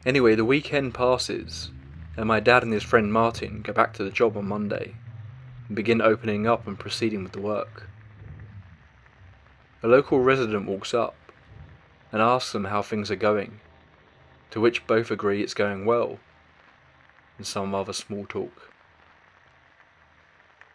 Anyway, 0.04 0.35
the 0.35 0.44
weekend 0.44 0.92
passes, 0.94 1.70
and 2.16 2.26
my 2.26 2.40
dad 2.40 2.64
and 2.64 2.72
his 2.72 2.83
friend 2.83 3.12
Martin 3.12 3.62
go 3.62 3.72
back 3.72 3.92
to 3.94 4.02
the 4.02 4.11
job 4.11 4.37
on 4.37 4.48
Monday 4.48 4.96
and 5.68 5.76
begin 5.76 6.02
opening 6.02 6.48
up 6.48 6.66
and 6.66 6.78
proceeding 6.78 7.22
with 7.22 7.33
the 7.33 7.40
work. 7.40 7.88
A 9.83 9.88
local 9.88 10.20
resident 10.20 10.66
walks 10.66 10.92
up 10.92 11.14
and 12.11 12.20
asks 12.20 12.52
them 12.52 12.64
how 12.64 12.83
things 12.83 13.11
are 13.11 13.16
going, 13.16 13.61
to 14.50 14.61
which 14.61 14.87
both 14.87 15.12
agree 15.12 15.42
it's 15.42 15.54
going 15.54 15.85
well, 15.85 16.18
and 17.38 17.46
some 17.46 17.72
other 17.72 17.92
small 17.92 18.26
talk. 18.26 18.72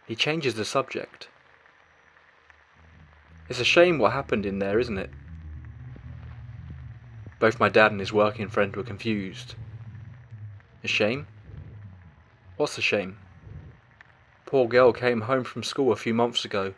He 0.06 0.14
changes 0.14 0.54
the 0.54 0.64
subject. 0.64 1.28
It's 3.48 3.60
a 3.60 3.64
shame 3.64 3.98
what 3.98 4.12
happened 4.12 4.46
in 4.46 4.58
there, 4.58 4.78
isn't 4.78 4.98
it? 4.98 5.10
Both 7.38 7.60
my 7.60 7.68
dad 7.68 7.90
and 7.90 8.00
his 8.00 8.12
working 8.12 8.48
friend 8.48 8.74
were 8.74 8.82
confused. 8.82 9.54
A 10.82 10.88
shame? 10.88 11.26
What's 12.56 12.78
a 12.78 12.82
shame? 12.82 13.18
Poor 14.46 14.66
girl 14.68 14.92
came 14.92 15.22
home 15.22 15.44
from 15.44 15.62
school 15.62 15.92
a 15.92 15.96
few 15.96 16.14
months 16.14 16.44
ago 16.44 16.74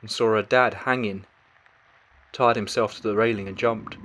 and 0.00 0.10
saw 0.10 0.34
her 0.34 0.42
dad 0.42 0.72
hanging, 0.72 1.26
tied 2.32 2.56
himself 2.56 2.94
to 2.94 3.02
the 3.02 3.16
railing 3.16 3.48
and 3.48 3.56
jumped. 3.56 3.96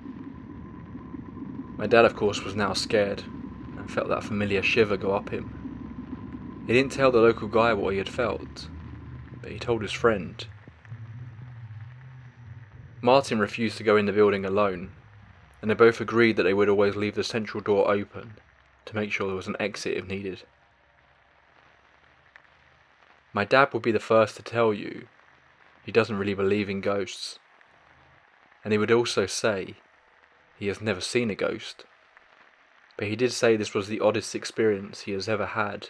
My 1.78 1.86
dad, 1.88 2.06
of 2.06 2.16
course, 2.16 2.44
was 2.44 2.56
now 2.56 2.74
scared 2.74 3.24
and 3.78 3.90
felt 3.90 4.10
that 4.10 4.24
familiar 4.24 4.62
shiver 4.62 4.98
go 4.98 5.14
up 5.14 5.30
him. 5.30 5.61
He 6.68 6.74
didn't 6.74 6.92
tell 6.92 7.12
the 7.12 7.20
local 7.20 7.48
guy 7.48 7.74
what 7.74 7.92
he 7.92 7.98
had 7.98 8.10
felt, 8.10 8.68
but 9.42 9.52
he 9.52 9.60
told 9.60 9.82
his 9.82 9.92
friend. 9.92 10.46
Martin 13.02 13.40
refused 13.40 13.78
to 13.78 13.84
go 13.84 13.98
in 13.98 14.06
the 14.06 14.14
building 14.14 14.46
alone, 14.46 14.92
and 15.62 15.70
they 15.70 15.76
both 15.76 16.00
agreed 16.00 16.38
that 16.38 16.44
they 16.44 16.54
would 16.54 16.70
always 16.70 16.96
leave 16.96 17.16
the 17.16 17.24
central 17.24 17.62
door 17.62 17.90
open 17.90 18.36
to 18.86 18.96
make 18.96 19.12
sure 19.12 19.28
there 19.28 19.36
was 19.36 19.48
an 19.48 19.56
exit 19.60 19.98
if 19.98 20.08
needed. 20.08 20.44
My 23.34 23.44
dad 23.44 23.74
would 23.74 23.82
be 23.82 23.92
the 23.92 24.00
first 24.00 24.36
to 24.36 24.44
tell 24.44 24.74
you 24.74 25.08
he 25.84 25.92
doesn't 25.92 26.18
really 26.18 26.36
believe 26.36 26.70
in 26.70 26.80
ghosts, 26.80 27.40
and 28.64 28.72
he 28.72 28.78
would 28.78 28.92
also 28.92 29.26
say 29.26 29.78
he 30.60 30.68
has 30.68 30.80
never 30.80 31.02
seen 31.02 31.32
a 31.32 31.36
ghost. 31.36 31.86
But 32.98 33.08
he 33.08 33.16
did 33.16 33.32
say 33.32 33.56
this 33.56 33.74
was 33.74 33.88
the 33.88 34.00
oddest 34.00 34.36
experience 34.36 35.02
he 35.02 35.14
has 35.14 35.28
ever 35.28 35.48
had 35.48 35.90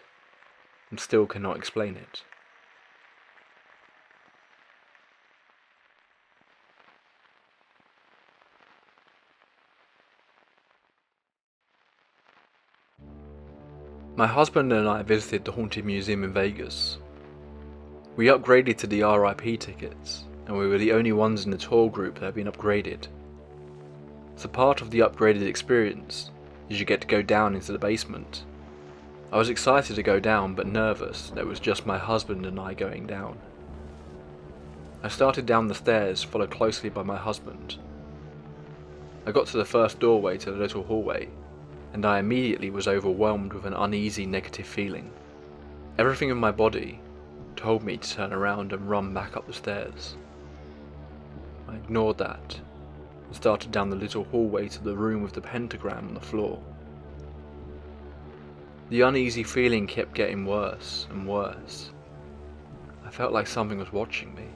and 0.91 0.99
still 0.99 1.25
cannot 1.25 1.57
explain 1.57 1.95
it. 1.95 2.23
My 14.15 14.27
husband 14.27 14.71
and 14.71 14.87
I 14.87 15.01
visited 15.01 15.45
the 15.45 15.53
Haunted 15.53 15.85
Museum 15.85 16.23
in 16.23 16.33
Vegas. 16.33 16.99
We 18.17 18.27
upgraded 18.27 18.77
to 18.79 18.87
the 18.87 19.01
RIP 19.01 19.59
tickets, 19.59 20.25
and 20.45 20.55
we 20.55 20.67
were 20.67 20.77
the 20.77 20.91
only 20.91 21.13
ones 21.13 21.45
in 21.45 21.51
the 21.51 21.57
tour 21.57 21.89
group 21.89 22.15
that 22.15 22.25
had 22.25 22.35
been 22.35 22.51
upgraded. 22.51 23.07
So 24.35 24.49
part 24.49 24.81
of 24.81 24.91
the 24.91 24.99
upgraded 24.99 25.47
experience 25.47 26.29
is 26.69 26.79
you 26.79 26.85
get 26.85 27.01
to 27.01 27.07
go 27.07 27.21
down 27.21 27.55
into 27.55 27.71
the 27.71 27.79
basement 27.79 28.43
I 29.31 29.37
was 29.37 29.49
excited 29.49 29.95
to 29.95 30.03
go 30.03 30.19
down, 30.19 30.55
but 30.55 30.67
nervous 30.67 31.29
that 31.29 31.39
it 31.39 31.47
was 31.47 31.61
just 31.61 31.85
my 31.85 31.97
husband 31.97 32.45
and 32.45 32.59
I 32.59 32.73
going 32.73 33.07
down. 33.07 33.37
I 35.03 35.07
started 35.07 35.45
down 35.45 35.67
the 35.67 35.73
stairs, 35.73 36.21
followed 36.21 36.51
closely 36.51 36.89
by 36.89 37.03
my 37.03 37.15
husband. 37.15 37.77
I 39.25 39.31
got 39.31 39.47
to 39.47 39.57
the 39.57 39.63
first 39.63 39.99
doorway 39.99 40.37
to 40.39 40.51
the 40.51 40.57
little 40.57 40.83
hallway, 40.83 41.29
and 41.93 42.05
I 42.05 42.19
immediately 42.19 42.69
was 42.69 42.89
overwhelmed 42.89 43.53
with 43.53 43.65
an 43.65 43.73
uneasy 43.73 44.25
negative 44.25 44.67
feeling. 44.67 45.11
Everything 45.97 46.29
in 46.29 46.37
my 46.37 46.51
body 46.51 46.99
told 47.55 47.83
me 47.83 47.95
to 47.95 48.09
turn 48.09 48.33
around 48.33 48.73
and 48.73 48.89
run 48.89 49.13
back 49.13 49.37
up 49.37 49.47
the 49.47 49.53
stairs. 49.53 50.17
I 51.69 51.75
ignored 51.75 52.17
that 52.17 52.59
and 53.27 53.35
started 53.35 53.71
down 53.71 53.89
the 53.89 53.95
little 53.95 54.25
hallway 54.25 54.67
to 54.67 54.83
the 54.83 54.95
room 54.95 55.23
with 55.23 55.33
the 55.33 55.41
pentagram 55.41 56.09
on 56.09 56.13
the 56.15 56.19
floor. 56.19 56.61
The 58.91 58.99
uneasy 58.99 59.43
feeling 59.43 59.87
kept 59.87 60.13
getting 60.13 60.45
worse 60.45 61.07
and 61.09 61.25
worse. 61.25 61.91
I 63.05 63.09
felt 63.09 63.31
like 63.31 63.47
something 63.47 63.77
was 63.77 63.93
watching 63.93 64.35
me. 64.35 64.47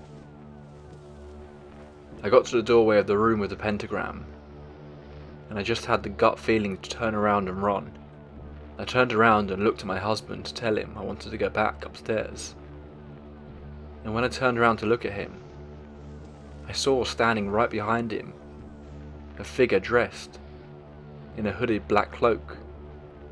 I 2.22 2.28
got 2.28 2.44
to 2.48 2.58
the 2.58 2.62
doorway 2.62 2.98
of 2.98 3.08
the 3.08 3.18
room 3.18 3.40
with 3.40 3.52
the 3.52 3.56
pentagram, 3.56 4.26
and 5.50 5.58
I 5.58 5.64
just 5.64 5.86
had 5.86 6.04
the 6.04 6.10
gut 6.10 6.38
feeling 6.38 6.78
to 6.80 6.90
turn 6.90 7.16
around 7.16 7.48
and 7.48 7.64
run. 7.64 7.94
I 8.78 8.84
turned 8.84 9.14
around 9.14 9.52
and 9.52 9.64
looked 9.64 9.80
at 9.80 9.88
my 9.88 10.00
husband 10.00 10.44
to 10.48 10.54
tell 10.54 10.78
him 10.78 10.98
I 10.98 11.02
wanted 11.02 11.32
to 11.32 11.38
go 11.38 11.50
back 11.50 11.86
upstairs. 11.86 12.56
And 14.04 14.14
when 14.14 14.26
I 14.26 14.28
turned 14.28 14.60
around 14.60 14.78
to 14.80 14.86
look 14.86 15.06
at 15.06 15.14
him, 15.14 15.32
I 16.68 16.74
saw 16.74 17.06
standing 17.06 17.50
right 17.50 17.70
behind 17.70 18.12
him 18.12 18.34
a 19.40 19.46
figure 19.46 19.80
dressed 19.80 20.42
in 21.38 21.46
a 21.46 21.54
hooded 21.54 21.88
black 21.88 22.12
cloak 22.12 22.58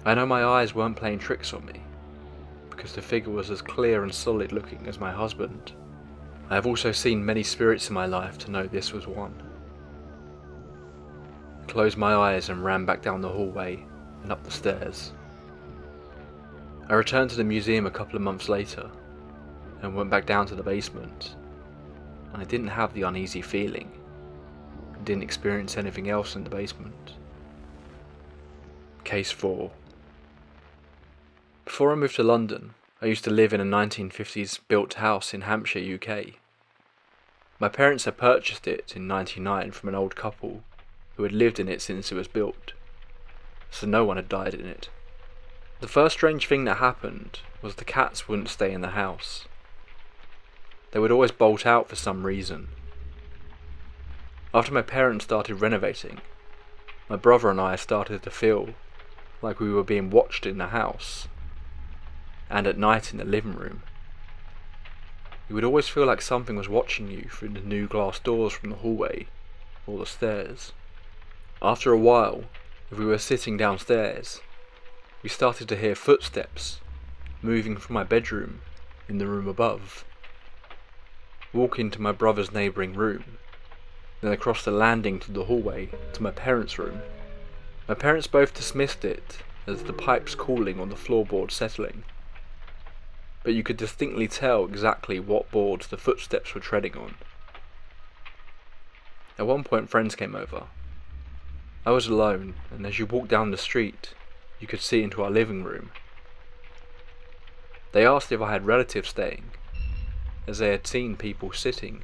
I 0.05 0.13
know 0.13 0.25
my 0.25 0.43
eyes 0.43 0.75
weren't 0.75 0.97
playing 0.97 1.19
tricks 1.19 1.53
on 1.53 1.65
me, 1.65 1.81
because 2.69 2.93
the 2.93 3.01
figure 3.01 3.31
was 3.31 3.49
as 3.49 3.61
clear 3.61 4.03
and 4.03 4.13
solid 4.13 4.51
looking 4.51 4.85
as 4.87 4.99
my 4.99 5.11
husband. 5.11 5.71
I 6.49 6.55
have 6.55 6.67
also 6.67 6.91
seen 6.91 7.25
many 7.25 7.41
spirits 7.41 7.87
in 7.87 7.93
my 7.93 8.05
life 8.05 8.37
to 8.39 8.51
know 8.51 8.67
this 8.67 8.91
was 8.91 9.07
one. 9.07 9.33
I 11.61 11.65
closed 11.71 11.97
my 11.97 12.13
eyes 12.13 12.49
and 12.49 12.65
ran 12.65 12.85
back 12.85 13.01
down 13.01 13.21
the 13.21 13.29
hallway 13.29 13.85
and 14.23 14.31
up 14.31 14.43
the 14.43 14.51
stairs. 14.51 15.13
I 16.89 16.95
returned 16.95 17.29
to 17.29 17.37
the 17.37 17.45
museum 17.45 17.85
a 17.85 17.91
couple 17.91 18.17
of 18.17 18.21
months 18.21 18.49
later 18.49 18.89
and 19.81 19.95
went 19.95 20.09
back 20.09 20.25
down 20.25 20.45
to 20.47 20.55
the 20.55 20.63
basement. 20.63 21.37
And 22.33 22.41
I 22.41 22.45
didn't 22.45 22.67
have 22.67 22.93
the 22.93 23.03
uneasy 23.03 23.41
feeling. 23.41 23.89
I 24.93 24.97
didn't 25.03 25.23
experience 25.23 25.77
anything 25.77 26.09
else 26.09 26.35
in 26.35 26.43
the 26.43 26.49
basement. 26.49 27.13
Case 29.05 29.31
4 29.31 29.71
before 31.73 31.91
I 31.91 31.95
moved 31.95 32.17
to 32.17 32.23
London, 32.23 32.75
I 33.01 33.07
used 33.07 33.23
to 33.23 33.31
live 33.31 33.51
in 33.51 33.59
a 33.59 33.63
1950s 33.63 34.59
built 34.67 34.93
house 34.93 35.33
in 35.33 35.41
Hampshire, 35.41 35.79
UK. 35.79 36.35
My 37.57 37.67
parents 37.67 38.05
had 38.05 38.15
purchased 38.15 38.67
it 38.67 38.93
in 38.95 39.07
99 39.07 39.71
from 39.71 39.89
an 39.89 39.95
old 39.95 40.15
couple 40.15 40.61
who 41.15 41.23
had 41.23 41.31
lived 41.31 41.59
in 41.59 41.67
it 41.67 41.81
since 41.81 42.11
it 42.11 42.15
was 42.15 42.27
built, 42.27 42.73
so 43.71 43.87
no 43.87 44.05
one 44.05 44.17
had 44.17 44.29
died 44.29 44.53
in 44.53 44.67
it. 44.67 44.91
The 45.79 45.87
first 45.87 46.13
strange 46.13 46.45
thing 46.45 46.65
that 46.65 46.77
happened 46.77 47.39
was 47.63 47.73
the 47.73 47.85
cats 47.85 48.27
wouldn't 48.27 48.49
stay 48.49 48.71
in 48.71 48.81
the 48.81 48.89
house. 48.89 49.45
They 50.91 50.99
would 50.99 51.11
always 51.11 51.31
bolt 51.31 51.65
out 51.65 51.89
for 51.89 51.95
some 51.95 52.27
reason. 52.27 52.67
After 54.53 54.71
my 54.71 54.83
parents 54.83 55.25
started 55.25 55.55
renovating, 55.55 56.21
my 57.09 57.15
brother 57.15 57.49
and 57.49 57.59
I 57.59 57.77
started 57.77 58.21
to 58.21 58.29
feel 58.29 58.75
like 59.41 59.59
we 59.59 59.71
were 59.71 59.83
being 59.83 60.11
watched 60.11 60.45
in 60.45 60.59
the 60.59 60.67
house, 60.67 61.27
and 62.53 62.67
at 62.67 62.77
night 62.77 63.11
in 63.11 63.17
the 63.17 63.25
living 63.25 63.55
room. 63.55 63.81
You 65.49 65.55
would 65.55 65.63
always 65.63 65.87
feel 65.87 66.05
like 66.05 66.21
something 66.21 66.55
was 66.55 66.69
watching 66.69 67.09
you 67.09 67.27
through 67.31 67.49
the 67.49 67.59
new 67.61 67.87
glass 67.87 68.19
doors 68.19 68.53
from 68.53 68.69
the 68.69 68.75
hallway 68.75 69.25
or 69.87 69.97
the 69.97 70.05
stairs. 70.05 70.71
After 71.63 71.91
a 71.91 71.97
while, 71.97 72.43
if 72.91 72.99
we 72.99 73.05
were 73.05 73.17
sitting 73.17 73.57
downstairs, 73.57 74.39
we 75.23 75.29
started 75.29 75.67
to 75.69 75.75
hear 75.75 75.95
footsteps 75.95 76.79
moving 77.41 77.75
from 77.75 77.95
my 77.95 78.03
bedroom 78.03 78.61
in 79.09 79.17
the 79.17 79.27
room 79.27 79.47
above. 79.47 80.05
Walking 81.53 81.89
to 81.89 82.01
my 82.01 82.11
brother's 82.11 82.53
neighbouring 82.53 82.93
room, 82.93 83.39
then 84.21 84.31
across 84.31 84.63
the 84.63 84.71
landing 84.71 85.19
to 85.21 85.31
the 85.31 85.45
hallway 85.45 85.89
to 86.13 86.21
my 86.21 86.31
parents' 86.31 86.77
room. 86.77 87.01
My 87.87 87.95
parents 87.95 88.27
both 88.27 88.53
dismissed 88.53 89.03
it 89.03 89.39
as 89.65 89.83
the 89.83 89.93
pipes 89.93 90.35
cooling 90.35 90.79
on 90.79 90.89
the 90.89 90.95
floorboard 90.95 91.49
settling, 91.49 92.03
but 93.43 93.53
you 93.53 93.61
could 93.61 93.77
distinctly 93.77 94.27
tell 94.27 94.65
exactly 94.65 95.19
what 95.19 95.51
boards 95.51 95.87
the 95.87 95.97
footsteps 95.97 96.55
were 96.55 96.61
treading 96.61 96.95
on. 96.95 97.15
At 99.37 99.47
one 99.47 99.63
point, 99.63 99.89
friends 99.89 100.15
came 100.15 100.35
over. 100.35 100.63
I 101.85 101.91
was 101.91 102.07
alone, 102.07 102.55
and 102.71 102.85
as 102.85 102.97
you 102.97 103.05
walked 103.05 103.27
down 103.27 103.51
the 103.51 103.57
street, 103.57 104.13
you 104.59 104.67
could 104.67 104.79
see 104.79 105.03
into 105.03 105.21
our 105.21 105.31
living 105.31 105.63
room. 105.63 105.91
They 107.91 108.05
asked 108.05 108.31
if 108.31 108.41
I 108.41 108.51
had 108.51 108.65
relatives 108.65 109.09
staying, 109.09 109.51
as 110.47 110.59
they 110.59 110.69
had 110.69 110.87
seen 110.87 111.17
people 111.17 111.51
sitting 111.51 112.03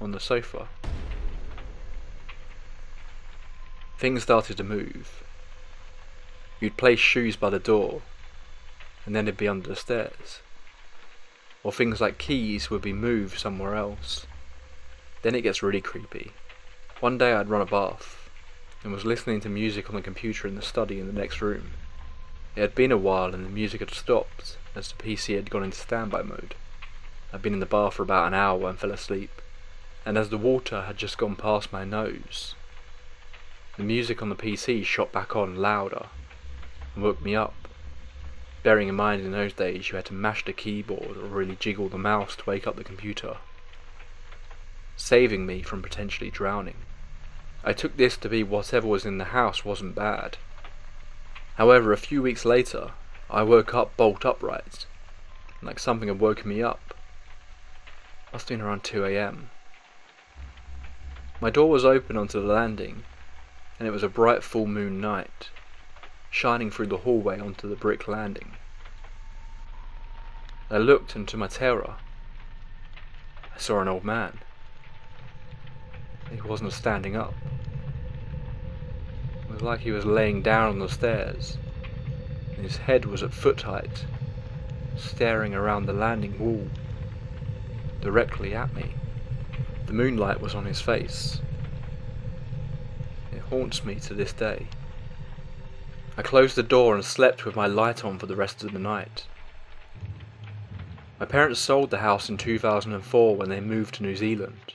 on 0.00 0.12
the 0.12 0.20
sofa. 0.20 0.68
Things 3.98 4.22
started 4.22 4.56
to 4.56 4.64
move. 4.64 5.24
You'd 6.60 6.76
place 6.76 7.00
shoes 7.00 7.34
by 7.34 7.50
the 7.50 7.58
door, 7.58 8.02
and 9.04 9.16
then 9.16 9.26
it'd 9.26 9.36
be 9.36 9.48
under 9.48 9.68
the 9.68 9.76
stairs. 9.76 10.40
Or 11.64 11.72
things 11.72 12.00
like 12.00 12.18
keys 12.18 12.70
would 12.70 12.82
be 12.82 12.92
moved 12.92 13.38
somewhere 13.38 13.74
else. 13.74 14.26
Then 15.22 15.34
it 15.34 15.42
gets 15.42 15.62
really 15.62 15.80
creepy. 15.80 16.32
One 17.00 17.18
day 17.18 17.32
I'd 17.32 17.48
run 17.48 17.62
a 17.62 17.66
bath, 17.66 18.28
and 18.82 18.92
was 18.92 19.04
listening 19.04 19.40
to 19.40 19.48
music 19.48 19.88
on 19.88 19.96
the 19.96 20.02
computer 20.02 20.48
in 20.48 20.56
the 20.56 20.62
study 20.62 20.98
in 20.98 21.06
the 21.06 21.12
next 21.12 21.40
room. 21.40 21.70
It 22.56 22.60
had 22.60 22.74
been 22.74 22.92
a 22.92 22.96
while 22.96 23.34
and 23.34 23.44
the 23.44 23.50
music 23.50 23.80
had 23.80 23.92
stopped, 23.92 24.56
as 24.74 24.92
the 24.92 25.02
PC 25.02 25.36
had 25.36 25.50
gone 25.50 25.64
into 25.64 25.78
standby 25.78 26.22
mode. 26.22 26.54
I'd 27.32 27.42
been 27.42 27.54
in 27.54 27.60
the 27.60 27.66
bath 27.66 27.94
for 27.94 28.02
about 28.02 28.26
an 28.26 28.34
hour 28.34 28.68
and 28.68 28.78
fell 28.78 28.90
asleep, 28.90 29.40
and 30.04 30.18
as 30.18 30.28
the 30.28 30.38
water 30.38 30.82
had 30.82 30.96
just 30.96 31.16
gone 31.16 31.36
past 31.36 31.72
my 31.72 31.84
nose, 31.84 32.54
the 33.76 33.82
music 33.82 34.20
on 34.20 34.28
the 34.28 34.36
PC 34.36 34.84
shot 34.84 35.12
back 35.12 35.34
on 35.34 35.56
louder 35.56 36.06
and 36.94 37.02
woke 37.02 37.22
me 37.22 37.34
up. 37.34 37.54
Bearing 38.62 38.88
in 38.88 38.94
mind 38.94 39.24
in 39.24 39.32
those 39.32 39.52
days 39.52 39.90
you 39.90 39.96
had 39.96 40.04
to 40.06 40.14
mash 40.14 40.44
the 40.44 40.52
keyboard 40.52 41.16
or 41.16 41.26
really 41.26 41.56
jiggle 41.56 41.88
the 41.88 41.98
mouse 41.98 42.36
to 42.36 42.44
wake 42.46 42.66
up 42.66 42.76
the 42.76 42.84
computer, 42.84 43.38
saving 44.96 45.46
me 45.46 45.62
from 45.62 45.82
potentially 45.82 46.30
drowning. 46.30 46.76
I 47.64 47.72
took 47.72 47.96
this 47.96 48.16
to 48.18 48.28
be 48.28 48.42
whatever 48.42 48.86
was 48.86 49.04
in 49.04 49.18
the 49.18 49.26
house 49.26 49.64
wasn't 49.64 49.94
bad. 49.94 50.36
However, 51.56 51.92
a 51.92 51.96
few 51.96 52.22
weeks 52.22 52.44
later, 52.44 52.92
I 53.28 53.42
woke 53.42 53.74
up 53.74 53.96
bolt 53.96 54.24
upright, 54.24 54.86
like 55.60 55.78
something 55.78 56.08
had 56.08 56.20
woken 56.20 56.48
me 56.48 56.62
up. 56.62 56.94
Must 58.32 58.48
have 58.48 58.58
been 58.58 58.66
around 58.66 58.82
2am. 58.84 59.48
My 61.40 61.50
door 61.50 61.68
was 61.68 61.84
open 61.84 62.16
onto 62.16 62.40
the 62.40 62.52
landing, 62.52 63.02
and 63.78 63.88
it 63.88 63.90
was 63.90 64.02
a 64.02 64.08
bright 64.08 64.42
full 64.42 64.66
moon 64.66 65.00
night, 65.00 65.50
shining 66.32 66.70
through 66.70 66.86
the 66.86 66.96
hallway 66.96 67.38
onto 67.38 67.68
the 67.68 67.76
brick 67.76 68.08
landing. 68.08 68.56
I 70.70 70.78
looked, 70.78 71.14
and 71.14 71.28
to 71.28 71.36
my 71.36 71.46
terror, 71.46 71.96
I 73.54 73.58
saw 73.58 73.82
an 73.82 73.86
old 73.86 74.02
man. 74.02 74.38
He 76.30 76.40
wasn't 76.40 76.72
standing 76.72 77.14
up. 77.14 77.34
It 79.42 79.52
was 79.52 79.60
like 79.60 79.80
he 79.80 79.90
was 79.90 80.06
laying 80.06 80.40
down 80.40 80.70
on 80.70 80.78
the 80.78 80.88
stairs, 80.88 81.58
and 82.56 82.64
his 82.64 82.78
head 82.78 83.04
was 83.04 83.22
at 83.22 83.34
foot 83.34 83.60
height, 83.60 84.06
staring 84.96 85.54
around 85.54 85.84
the 85.84 85.92
landing 85.92 86.38
wall, 86.38 86.66
directly 88.00 88.54
at 88.54 88.74
me. 88.74 88.94
The 89.84 89.92
moonlight 89.92 90.40
was 90.40 90.54
on 90.54 90.64
his 90.64 90.80
face, 90.80 91.42
It 93.30 93.42
haunts 93.50 93.84
me 93.84 93.96
to 93.96 94.14
this 94.14 94.32
day. 94.32 94.68
I 96.22 96.24
closed 96.24 96.54
the 96.54 96.62
door 96.62 96.94
and 96.94 97.04
slept 97.04 97.44
with 97.44 97.56
my 97.56 97.66
light 97.66 98.04
on 98.04 98.16
for 98.16 98.26
the 98.26 98.36
rest 98.36 98.62
of 98.62 98.72
the 98.72 98.78
night. 98.78 99.26
My 101.18 101.26
parents 101.26 101.58
sold 101.58 101.90
the 101.90 101.98
house 101.98 102.28
in 102.28 102.36
2004 102.36 103.34
when 103.34 103.48
they 103.48 103.58
moved 103.58 103.96
to 103.96 104.04
New 104.04 104.14
Zealand. 104.14 104.74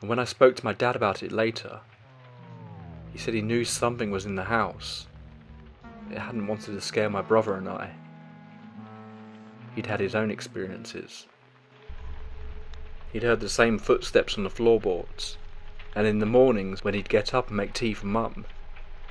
And 0.00 0.08
when 0.08 0.20
I 0.20 0.24
spoke 0.24 0.54
to 0.54 0.64
my 0.64 0.72
dad 0.72 0.94
about 0.94 1.24
it 1.24 1.32
later, 1.32 1.80
he 3.12 3.18
said 3.18 3.34
he 3.34 3.42
knew 3.42 3.64
something 3.64 4.12
was 4.12 4.24
in 4.24 4.36
the 4.36 4.44
house. 4.44 5.08
It 6.12 6.18
hadn't 6.18 6.46
wanted 6.46 6.74
to 6.74 6.80
scare 6.80 7.10
my 7.10 7.20
brother 7.20 7.54
and 7.54 7.68
I. 7.68 7.90
He'd 9.74 9.86
had 9.86 9.98
his 9.98 10.14
own 10.14 10.30
experiences. 10.30 11.26
He'd 13.12 13.24
heard 13.24 13.40
the 13.40 13.48
same 13.48 13.80
footsteps 13.80 14.38
on 14.38 14.44
the 14.44 14.48
floorboards, 14.48 15.38
and 15.96 16.06
in 16.06 16.20
the 16.20 16.24
mornings 16.24 16.84
when 16.84 16.94
he'd 16.94 17.08
get 17.08 17.34
up 17.34 17.48
and 17.48 17.56
make 17.56 17.72
tea 17.72 17.94
for 17.94 18.06
Mum, 18.06 18.44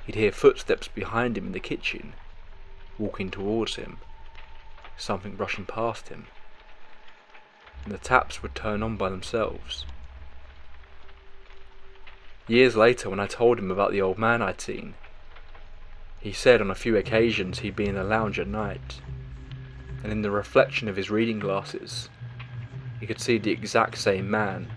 he'd 0.08 0.16
hear 0.16 0.32
footsteps 0.32 0.88
behind 0.88 1.38
him 1.38 1.48
in 1.48 1.52
the 1.52 1.60
kitchen, 1.60 2.14
walking 2.98 3.30
towards 3.30 3.76
him, 3.76 3.98
something 4.98 5.36
rushing 5.36 5.66
past 5.66 6.08
him, 6.08 6.28
and 7.84 7.94
the 7.94 7.98
taps 7.98 8.42
would 8.42 8.56
turn 8.56 8.82
on 8.82 8.96
by 8.96 9.10
themselves. 9.10 9.86
Years 12.48 12.78
later, 12.78 13.10
when 13.10 13.20
I 13.20 13.28
told 13.28 13.60
him 13.60 13.70
about 13.70 13.92
the 13.92 14.02
old 14.02 14.18
man 14.18 14.42
I'd 14.42 14.62
seen, 14.62 14.94
he 16.22 16.32
said 16.32 16.62
on 16.62 16.72
a 16.72 16.76
few 16.76 16.96
occasions 16.96 17.60
he'd 17.60 17.76
be 17.76 17.86
in 17.86 17.96
the 17.96 18.04
lounge 18.04 18.40
at 18.40 18.48
night, 18.48 19.02
and 20.04 20.12
in 20.14 20.22
the 20.22 20.32
reflection 20.32 20.88
of 20.88 20.96
his 20.96 21.12
reading 21.12 21.40
glasses, 21.40 22.10
he 23.02 23.06
could 23.06 23.20
see 23.20 23.38
the 23.38 23.52
exact 23.52 23.98
same 23.98 24.32
man 24.32 24.72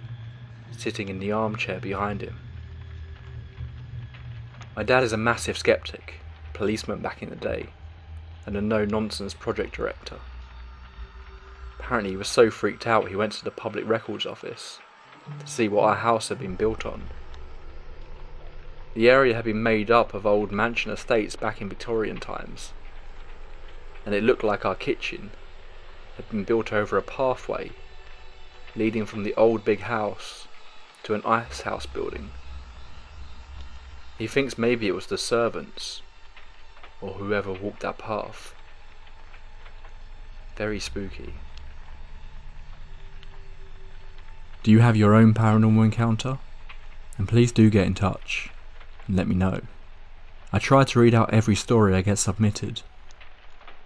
sitting 0.77 1.09
in 1.09 1.21
the 1.21 1.31
armchair 1.31 1.79
behind 1.79 2.21
him. 2.21 2.37
My 4.77 4.83
dad 4.85 5.03
is 5.03 5.13
a 5.13 5.17
massive 5.17 5.59
skeptic, 5.59 6.21
policeman 6.53 7.01
back 7.01 7.23
in 7.23 7.31
the 7.31 7.37
day, 7.37 7.71
and 8.47 8.57
a 8.57 8.61
no 8.61 8.85
nonsense 8.85 9.35
project 9.35 9.75
director. 9.75 10.19
Apparently, 11.79 12.11
he 12.11 12.17
was 12.17 12.29
so 12.29 12.51
freaked 12.51 12.87
out 12.87 13.09
he 13.09 13.17
went 13.17 13.33
to 13.33 13.45
the 13.45 13.51
public 13.51 13.87
records 13.89 14.25
office 14.25 14.79
to 15.41 15.47
see 15.47 15.69
what 15.69 15.85
our 15.85 15.97
house 15.97 16.29
had 16.29 16.39
been 16.39 16.55
built 16.55 16.87
on. 16.87 17.05
The 18.95 19.11
area 19.11 19.35
had 19.35 19.45
been 19.45 19.63
made 19.63 19.91
up 19.91 20.15
of 20.15 20.27
old 20.27 20.53
mansion 20.53 20.93
estates 20.93 21.37
back 21.37 21.61
in 21.61 21.69
Victorian 21.69 22.19
times, 22.19 22.73
and 24.07 24.15
it 24.15 24.23
looked 24.23 24.45
like 24.45 24.65
our 24.65 24.75
kitchen 24.75 25.31
had 26.17 26.29
been 26.31 26.45
built 26.45 26.73
over 26.73 26.97
a 26.97 27.03
pathway 27.03 27.73
leading 28.77 29.05
from 29.05 29.25
the 29.25 29.35
old 29.35 29.65
big 29.65 29.81
house 29.81 30.47
to 31.03 31.15
an 31.15 31.23
ice 31.25 31.63
house 31.63 31.87
building. 31.87 32.31
He 34.21 34.27
thinks 34.27 34.59
maybe 34.59 34.87
it 34.87 34.95
was 34.95 35.07
the 35.07 35.17
servants, 35.17 36.03
or 37.01 37.15
whoever 37.15 37.55
walked 37.55 37.81
that 37.81 37.97
path. 37.97 38.55
Very 40.57 40.79
spooky. 40.79 41.33
Do 44.63 44.71
you 44.71 44.81
have 44.81 44.95
your 44.95 45.15
own 45.15 45.33
paranormal 45.33 45.87
encounter? 45.87 46.39
And 47.17 47.27
please 47.27 47.51
do 47.51 47.71
get 47.71 47.87
in 47.87 47.95
touch 47.95 48.51
and 49.07 49.17
let 49.17 49.27
me 49.27 49.35
know. 49.35 49.63
I 50.53 50.59
try 50.59 50.85
to 50.85 51.01
read 51.01 51.15
out 51.15 51.33
every 51.33 51.57
story 51.57 51.95
I 51.95 52.03
get 52.03 52.19
submitted. 52.19 52.83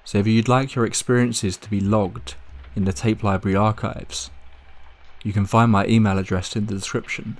So 0.04 0.18
if 0.18 0.26
you'd 0.26 0.48
like 0.48 0.74
your 0.74 0.84
experiences 0.84 1.56
to 1.58 1.70
be 1.70 1.78
logged 1.78 2.34
in 2.74 2.86
the 2.86 2.92
tape 2.92 3.22
library 3.22 3.54
archives, 3.54 4.32
you 5.22 5.32
can 5.32 5.46
find 5.46 5.70
my 5.70 5.86
email 5.86 6.18
address 6.18 6.56
in 6.56 6.66
the 6.66 6.74
description. 6.74 7.36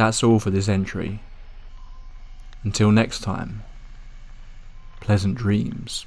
That's 0.00 0.22
all 0.22 0.38
for 0.38 0.48
this 0.48 0.66
entry. 0.66 1.20
Until 2.64 2.90
next 2.90 3.20
time, 3.20 3.64
pleasant 4.98 5.34
dreams. 5.34 6.06